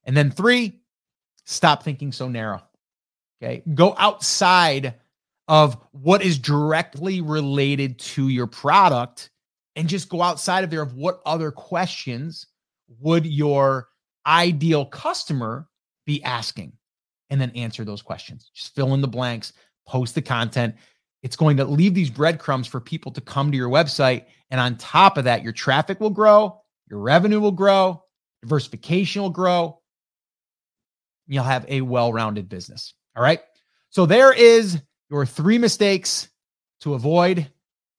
And 0.05 0.16
then 0.16 0.31
three, 0.31 0.81
stop 1.44 1.83
thinking 1.83 2.11
so 2.11 2.27
narrow. 2.27 2.62
Okay. 3.40 3.62
Go 3.75 3.94
outside 3.99 4.94
of 5.47 5.77
what 5.92 6.23
is 6.23 6.38
directly 6.38 7.21
related 7.21 7.99
to 7.99 8.29
your 8.29 8.47
product 8.47 9.31
and 9.77 9.88
just 9.88 10.09
go 10.09 10.23
outside 10.23 10.64
of 10.64 10.71
there 10.71 10.83
of 10.83 10.94
what 10.94 11.21
other 11.27 11.51
questions 11.51 12.47
would 13.01 13.27
your 13.27 13.88
ideal 14.27 14.87
customer 14.87 15.68
be 16.07 16.23
asking 16.25 16.73
and 17.29 17.38
then 17.38 17.51
answer 17.51 17.85
those 17.85 18.01
questions. 18.01 18.51
Just 18.55 18.75
fill 18.75 18.94
in 18.94 19.03
the 19.03 19.07
blanks, 19.07 19.53
post 19.87 20.14
the 20.14 20.23
content. 20.23 20.75
It's 21.22 21.37
going 21.37 21.57
to 21.57 21.64
leave 21.64 21.94
these 21.94 22.11
breadcrumbs 22.11 22.66
for 22.66 22.81
people 22.81 23.12
to 23.12 23.20
come 23.20 23.50
to 23.50 23.57
your 23.57 23.68
website. 23.68 24.26
And 24.50 24.61
on 24.61 24.76
top 24.76 25.16
of 25.18 25.24
that, 25.24 25.42
your 25.42 25.52
traffic 25.52 26.00
will 26.00 26.11
grow, 26.11 26.61
your 26.88 27.00
revenue 27.00 27.40
will 27.40 27.52
grow, 27.52 28.02
diversification 28.42 29.22
will 29.22 29.31
grow. 29.31 29.81
You'll 31.26 31.44
have 31.44 31.66
a 31.68 31.83
well 31.83 32.12
rounded 32.12 32.48
business. 32.48 32.94
All 33.16 33.22
right. 33.22 33.40
So 33.90 34.07
there 34.07 34.33
is 34.33 34.81
your 35.11 35.26
three 35.26 35.59
mistakes 35.59 36.28
to 36.81 36.94
avoid 36.94 37.50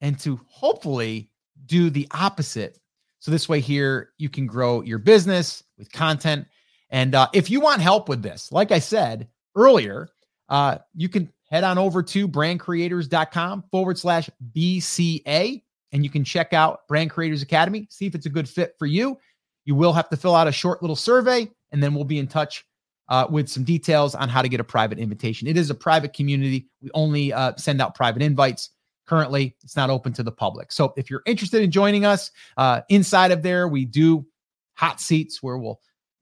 and 0.02 0.18
to 0.20 0.40
hopefully 0.48 1.30
do 1.66 1.90
the 1.90 2.08
opposite. 2.12 2.80
So 3.20 3.32
this 3.32 3.50
way 3.50 3.60
here 3.60 4.12
you 4.18 4.30
can 4.30 4.48
grow 4.48 4.82
your 4.82 4.98
business 4.98 5.64
with 5.78 5.92
content. 5.92 6.48
And 6.90 7.14
uh, 7.14 7.28
if 7.34 7.50
you 7.50 7.60
want 7.60 7.82
help 7.82 8.10
with 8.10 8.24
this, 8.24 8.52
like 8.52 8.72
I 8.72 8.80
said 8.80 9.28
earlier, 9.56 10.10
uh, 10.48 10.78
you 10.96 11.10
can 11.10 11.32
head 11.52 11.64
on 11.64 11.78
over 11.78 12.04
to 12.04 12.28
brandcreators.com 12.28 13.64
forward 13.72 13.98
slash 13.98 14.30
BCA 14.56 15.62
and 15.92 16.04
you 16.04 16.10
can 16.10 16.24
check 16.24 16.54
out 16.54 16.88
Brand 16.88 17.10
Creators 17.10 17.42
Academy, 17.42 17.88
see 17.90 18.06
if 18.06 18.16
it's 18.16 18.26
a 18.26 18.30
good 18.30 18.48
fit 18.48 18.76
for 18.78 18.86
you. 18.86 19.18
You 19.66 19.76
will 19.76 19.94
have 19.94 20.10
to 20.10 20.18
fill 20.18 20.36
out 20.36 20.48
a 20.48 20.52
short 20.52 20.82
little 20.82 20.96
survey 20.96 21.50
and 21.72 21.82
then 21.82 21.94
we'll 21.94 22.04
be 22.04 22.20
in 22.20 22.28
touch 22.28 22.66
uh, 23.10 23.26
with 23.30 23.50
some 23.50 23.64
details 23.64 24.16
on 24.16 24.30
how 24.30 24.42
to 24.42 24.50
get 24.50 24.60
a 24.60 24.64
private 24.64 25.00
invitation. 25.00 25.48
It 25.48 25.58
is 25.58 25.70
a 25.70 25.76
private 25.76 26.14
community. 26.14 26.68
We 26.82 26.92
only 26.94 27.34
uh, 27.34 27.54
send 27.58 27.82
out 27.82 27.96
private 27.96 28.22
invites. 28.22 28.70
Currently, 29.08 29.56
it's 29.64 29.76
not 29.76 29.90
open 29.90 30.14
to 30.14 30.24
the 30.24 30.32
public. 30.32 30.72
So 30.72 30.94
if 30.96 31.10
you're 31.10 31.24
interested 31.26 31.64
in 31.64 31.72
joining 31.72 32.06
us 32.06 32.30
uh, 32.58 32.82
inside 32.90 33.32
of 33.32 33.42
there, 33.42 33.68
we 33.68 33.86
do 33.86 34.26
hot 34.76 35.02
seats 35.02 35.42
where 35.42 35.58
we'll 35.58 35.80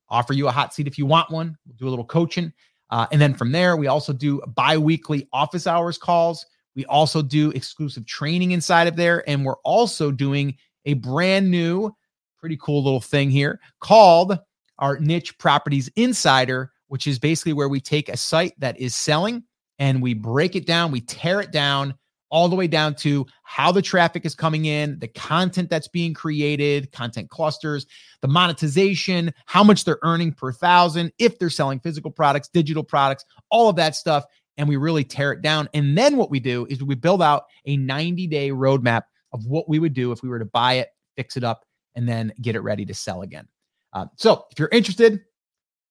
offer 0.10 0.32
you 0.32 0.48
a 0.48 0.52
hot 0.52 0.74
seat 0.74 0.88
if 0.88 0.98
you 0.98 1.06
want 1.06 1.30
one. 1.30 1.58
We'll 1.66 1.76
do 1.76 1.88
a 1.88 1.92
little 1.92 2.06
coaching. 2.06 2.54
Uh, 2.90 3.08
and 3.12 3.22
then 3.22 3.34
from 3.34 3.52
there, 3.52 3.76
we 3.76 3.88
also 3.88 4.14
do 4.14 4.42
bi 4.56 4.78
weekly 4.78 5.28
office 5.34 5.68
hours 5.68 5.98
calls. 5.98 6.46
We 6.76 6.86
also 6.86 7.22
do 7.22 7.52
exclusive 7.52 8.06
training 8.06 8.52
inside 8.52 8.88
of 8.88 8.96
there. 8.96 9.28
And 9.28 9.46
we're 9.46 9.58
also 9.64 10.12
doing 10.12 10.56
a 10.86 10.94
brand 10.94 11.50
new, 11.50 11.92
pretty 12.40 12.58
cool 12.62 12.84
little 12.84 13.02
thing 13.02 13.30
here 13.30 13.60
called 13.80 14.38
our 14.80 15.00
Niche 15.00 15.38
Properties 15.38 15.90
Insider, 15.96 16.72
which 16.88 17.08
is 17.08 17.20
basically 17.20 17.54
where 17.54 17.68
we 17.68 17.82
take 17.82 18.10
a 18.10 18.18
site 18.18 18.54
that 18.60 18.80
is 18.80 18.96
selling 18.96 19.44
and 19.80 20.02
we 20.02 20.14
break 20.14 20.56
it 20.56 20.66
down, 20.66 20.92
we 20.92 21.02
tear 21.02 21.42
it 21.42 21.52
down 21.52 21.94
all 22.30 22.50
the 22.50 22.56
way 22.56 22.68
down 22.68 22.96
to 22.96 23.26
how 23.44 23.72
the 23.72 23.82
traffic 23.82 24.26
is 24.26 24.36
coming 24.36 24.66
in, 24.66 25.00
the 25.00 25.08
content 25.08 25.70
that's 25.70 25.88
being 25.88 26.14
created, 26.14 26.92
content 26.92 27.30
clusters, 27.30 27.86
the 28.22 28.28
monetization, 28.28 29.34
how 29.46 29.64
much 29.64 29.86
they're 29.86 30.00
earning 30.04 30.34
per 30.34 30.52
thousand, 30.52 31.12
if 31.20 31.40
they're 31.40 31.50
selling 31.50 31.80
physical 31.80 32.12
products, 32.12 32.48
digital 32.50 32.84
products, 32.84 33.26
all 33.50 33.70
of 33.70 33.76
that 33.76 33.96
stuff. 33.96 34.26
And 34.58 34.68
we 34.68 34.76
really 34.76 35.04
tear 35.04 35.32
it 35.32 35.42
down. 35.42 35.70
And 35.74 35.98
then 35.98 36.18
what 36.18 36.32
we 36.32 36.40
do 36.40 36.66
is 36.70 36.84
we 36.84 36.96
build 36.96 37.22
out 37.22 37.46
a 37.66 37.78
90 37.78 38.28
day 38.28 38.50
roadmap 38.50 39.04
of 39.32 39.46
what 39.46 39.70
we 39.70 39.80
would 39.80 39.94
do 39.94 40.12
if 40.12 40.24
we 40.24 40.30
were 40.30 40.40
to 40.40 40.46
buy 40.46 40.74
it, 40.74 40.90
fix 41.16 41.38
it 41.38 41.44
up, 41.44 41.66
and 41.96 42.08
then 42.08 42.34
get 42.42 42.56
it 42.56 42.62
ready 42.62 42.86
to 42.86 42.94
sell 42.94 43.22
again. 43.22 43.48
Uh, 43.94 44.06
so 44.16 44.46
if 44.52 44.60
you're 44.60 44.70
interested, 44.72 45.22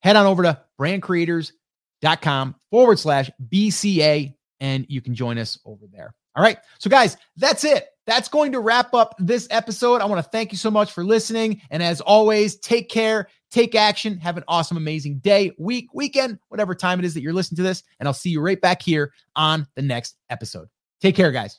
head 0.01 0.17
on 0.17 0.27
over 0.27 0.43
to 0.43 0.61
brandcreators.com 0.81 2.55
forward 2.71 2.99
slash 2.99 3.31
BCA 3.49 4.35
and 4.61 4.87
you 4.89 5.01
can 5.01 5.15
join 5.15 5.39
us 5.39 5.59
over 5.65 5.87
there. 5.91 6.15
All 6.37 6.43
right. 6.43 6.59
So, 6.79 6.91
guys, 6.91 7.17
that's 7.37 7.65
it. 7.65 7.89
That's 8.07 8.29
going 8.29 8.53
to 8.53 8.61
wrap 8.61 8.95
up 8.95 9.17
this 9.19 9.49
episode. 9.51 10.01
I 10.01 10.05
want 10.05 10.23
to 10.23 10.31
thank 10.31 10.53
you 10.53 10.59
so 10.59 10.71
much 10.71 10.93
for 10.93 11.03
listening. 11.03 11.63
And 11.71 11.83
as 11.83 12.01
always, 12.01 12.57
take 12.57 12.89
care, 12.89 13.29
take 13.51 13.75
action, 13.75 14.19
have 14.19 14.37
an 14.37 14.45
awesome, 14.47 14.77
amazing 14.77 15.19
day, 15.19 15.53
week, 15.59 15.89
weekend, 15.93 16.39
whatever 16.49 16.75
time 16.75 16.99
it 16.99 17.05
is 17.05 17.15
that 17.15 17.23
you're 17.23 17.33
listening 17.33 17.57
to 17.57 17.63
this. 17.63 17.83
And 17.99 18.07
I'll 18.07 18.15
see 18.15 18.31
you 18.31 18.41
right 18.41 18.61
back 18.61 18.83
here 18.83 19.13
on 19.35 19.67
the 19.75 19.83
next 19.83 20.17
episode. 20.31 20.69
Take 21.01 21.17
care, 21.17 21.33
guys. 21.33 21.59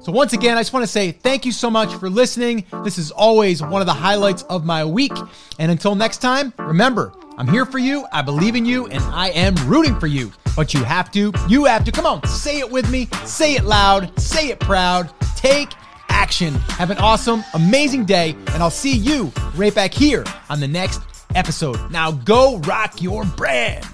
So, 0.00 0.10
once 0.10 0.32
again, 0.32 0.56
I 0.56 0.60
just 0.60 0.72
want 0.72 0.84
to 0.84 0.90
say 0.90 1.12
thank 1.12 1.44
you 1.44 1.52
so 1.52 1.70
much 1.70 1.92
for 1.94 2.08
listening. 2.08 2.64
This 2.84 2.98
is 2.98 3.10
always 3.10 3.62
one 3.62 3.82
of 3.82 3.86
the 3.86 3.92
highlights 3.92 4.44
of 4.44 4.64
my 4.64 4.84
week. 4.84 5.12
And 5.58 5.70
until 5.70 5.94
next 5.94 6.18
time, 6.18 6.52
remember, 6.58 7.12
I'm 7.36 7.48
here 7.48 7.66
for 7.66 7.78
you, 7.78 8.06
I 8.12 8.22
believe 8.22 8.56
in 8.56 8.64
you, 8.64 8.86
and 8.86 9.02
I 9.04 9.30
am 9.30 9.54
rooting 9.68 9.98
for 9.98 10.06
you. 10.06 10.32
But 10.54 10.74
you 10.74 10.84
have 10.84 11.10
to, 11.12 11.32
you 11.48 11.64
have 11.64 11.84
to, 11.84 11.92
come 11.92 12.06
on, 12.06 12.26
say 12.26 12.58
it 12.58 12.70
with 12.70 12.90
me, 12.90 13.08
say 13.24 13.54
it 13.54 13.64
loud, 13.64 14.18
say 14.20 14.48
it 14.48 14.60
proud, 14.60 15.10
take 15.36 15.70
action. 16.08 16.54
Have 16.54 16.90
an 16.90 16.98
awesome, 16.98 17.42
amazing 17.54 18.04
day, 18.04 18.36
and 18.48 18.62
I'll 18.62 18.70
see 18.70 18.96
you 18.96 19.32
right 19.54 19.74
back 19.74 19.92
here 19.92 20.24
on 20.50 20.60
the 20.60 20.68
next 20.68 21.00
episode. 21.34 21.90
Now 21.90 22.12
go 22.12 22.58
rock 22.58 23.00
your 23.00 23.24
brand. 23.24 23.86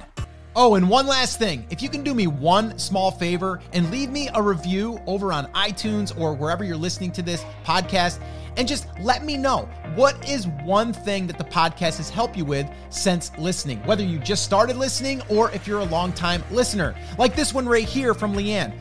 Oh, 0.57 0.75
and 0.75 0.91
one 0.91 1.07
last 1.07 1.39
thing. 1.39 1.65
If 1.71 1.83
you 1.83 1.89
can 1.89 2.03
do 2.03 2.13
me 2.15 2.27
one 2.27 2.77
small 2.81 3.13
favor 3.13 3.61
and 3.73 3.89
leave 3.93 4.11
me 4.11 4.29
a 4.35 4.43
review 4.43 5.01
over 5.07 5.33
on 5.33 5.47
iTunes 5.53 6.19
or 6.19 6.35
wherever 6.35 6.65
you're 6.65 6.77
listening 6.77 7.13
to 7.13 7.23
this 7.23 7.45
podcast, 7.65 8.19
and 8.59 8.67
just 8.67 8.87
let 9.01 9.25
me 9.25 9.37
know 9.37 9.69
what 9.95 10.29
is 10.29 10.49
one 10.65 10.93
thing 10.93 11.27
that 11.29 11.39
the 11.39 11.45
podcast 11.45 11.97
has 11.97 12.11
helped 12.11 12.37
you 12.37 12.45
with 12.45 12.69
since 12.91 13.31
listening, 13.39 13.79
whether 13.85 14.03
you 14.03 14.19
just 14.19 14.45
started 14.45 14.77
listening 14.77 15.23
or 15.31 15.51
if 15.53 15.67
you're 15.67 15.79
a 15.79 15.85
long 15.85 16.13
time 16.13 16.43
listener. 16.51 16.95
Like 17.17 17.37
this 17.37 17.55
one 17.55 17.67
right 17.67 17.85
here 17.85 18.13
from 18.15 18.35
Leanne. 18.35 18.75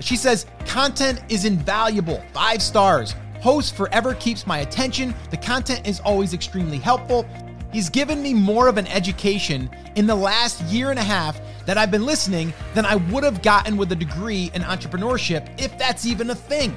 She 0.00 0.16
says, 0.16 0.46
Content 0.66 1.22
is 1.28 1.44
invaluable, 1.44 2.22
five 2.32 2.62
stars. 2.62 3.14
Host 3.40 3.74
forever 3.74 4.14
keeps 4.14 4.46
my 4.46 4.58
attention. 4.58 5.14
The 5.30 5.36
content 5.36 5.86
is 5.86 6.00
always 6.00 6.32
extremely 6.32 6.78
helpful. 6.78 7.26
He's 7.72 7.88
given 7.88 8.22
me 8.22 8.32
more 8.34 8.68
of 8.68 8.78
an 8.78 8.86
education 8.86 9.68
in 9.96 10.06
the 10.06 10.14
last 10.14 10.62
year 10.62 10.90
and 10.90 10.98
a 10.98 11.02
half 11.02 11.40
that 11.66 11.76
I've 11.76 11.90
been 11.90 12.06
listening 12.06 12.52
than 12.72 12.86
I 12.86 12.96
would 12.96 13.24
have 13.24 13.42
gotten 13.42 13.76
with 13.76 13.90
a 13.90 13.96
degree 13.96 14.50
in 14.54 14.62
entrepreneurship, 14.62 15.48
if 15.58 15.76
that's 15.76 16.06
even 16.06 16.30
a 16.30 16.34
thing. 16.36 16.72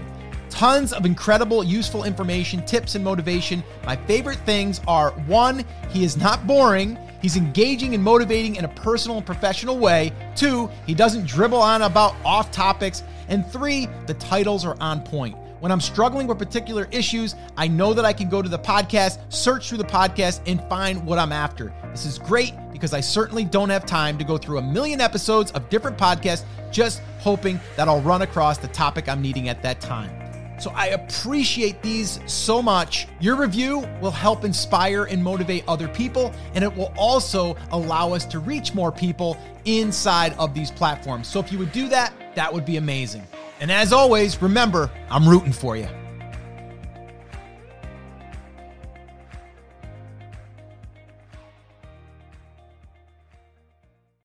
Tons 0.50 0.94
of 0.94 1.06
incredible, 1.06 1.64
useful 1.64 2.04
information, 2.04 2.66
tips, 2.66 2.96
and 2.96 3.04
motivation. 3.04 3.64
My 3.86 3.96
favorite 3.96 4.40
things 4.40 4.82
are 4.88 5.12
one, 5.28 5.66
he 5.90 6.04
is 6.04 6.18
not 6.18 6.48
boring. 6.48 6.98
He's 7.22 7.36
engaging 7.36 7.96
and 7.96 8.04
motivating 8.04 8.56
in 8.56 8.66
a 8.66 8.70
personal 8.70 9.18
and 9.18 9.26
professional 9.26 9.80
way. 9.80 10.14
Two, 10.36 10.70
he 10.86 10.94
doesn't 10.94 11.26
dribble 11.26 11.58
on 11.58 11.82
about 11.82 12.16
off 12.24 12.52
topics. 12.52 13.04
And 13.28 13.46
three, 13.52 13.88
the 14.06 14.14
titles 14.16 14.66
are 14.66 14.78
on 14.80 15.02
point. 15.02 15.36
When 15.60 15.72
I'm 15.72 15.82
struggling 15.82 16.28
with 16.28 16.38
particular 16.38 16.88
issues, 16.92 17.36
I 17.58 17.68
know 17.68 17.94
that 17.96 18.06
I 18.06 18.14
can 18.14 18.30
go 18.30 18.44
to 18.44 18.50
the 18.50 18.60
podcast, 18.60 19.20
search 19.30 19.70
through 19.70 19.80
the 19.80 19.84
podcast, 19.84 20.42
and 20.46 20.62
find 20.70 21.04
what 21.04 21.18
I'm 21.18 21.32
after. 21.32 21.74
This 21.92 22.06
is 22.06 22.20
great 22.20 22.54
because 22.72 22.94
I 22.94 23.02
certainly 23.02 23.44
don't 23.44 23.70
have 23.70 23.86
time 23.86 24.20
to 24.20 24.24
go 24.24 24.38
through 24.38 24.60
a 24.60 24.62
million 24.62 25.02
episodes 25.02 25.52
of 25.54 25.68
different 25.70 25.98
podcasts 25.98 26.44
just 26.72 27.02
hoping 27.20 27.60
that 27.76 27.88
I'll 27.88 28.02
run 28.02 28.22
across 28.22 28.60
the 28.60 28.68
topic 28.68 29.10
I'm 29.10 29.22
needing 29.22 29.50
at 29.50 29.64
that 29.64 29.82
time. 29.82 30.27
So 30.60 30.72
I 30.72 30.88
appreciate 30.88 31.82
these 31.82 32.20
so 32.26 32.62
much. 32.62 33.08
Your 33.20 33.36
review 33.36 33.88
will 34.02 34.12
help 34.12 34.44
inspire 34.44 35.06
and 35.06 35.24
motivate 35.24 35.64
other 35.68 35.88
people, 35.88 36.34
and 36.54 36.64
it 36.64 36.76
will 36.76 36.94
also 36.98 37.56
allow 37.72 38.14
us 38.14 38.26
to 38.26 38.40
reach 38.40 38.74
more 38.74 38.92
people 38.92 39.38
inside 39.66 40.34
of 40.34 40.54
these 40.54 40.72
platforms. 40.72 41.28
So 41.28 41.40
if 41.40 41.52
you 41.52 41.60
would 41.60 41.72
do 41.72 41.88
that, 41.90 42.14
that 42.36 42.52
would 42.52 42.66
be 42.66 42.78
amazing. 42.78 43.24
And 43.60 43.72
as 43.72 43.94
always, 43.94 44.42
remember, 44.42 44.92
I'm 45.10 45.28
rooting 45.28 45.54
for 45.54 45.78
you. 45.78 45.88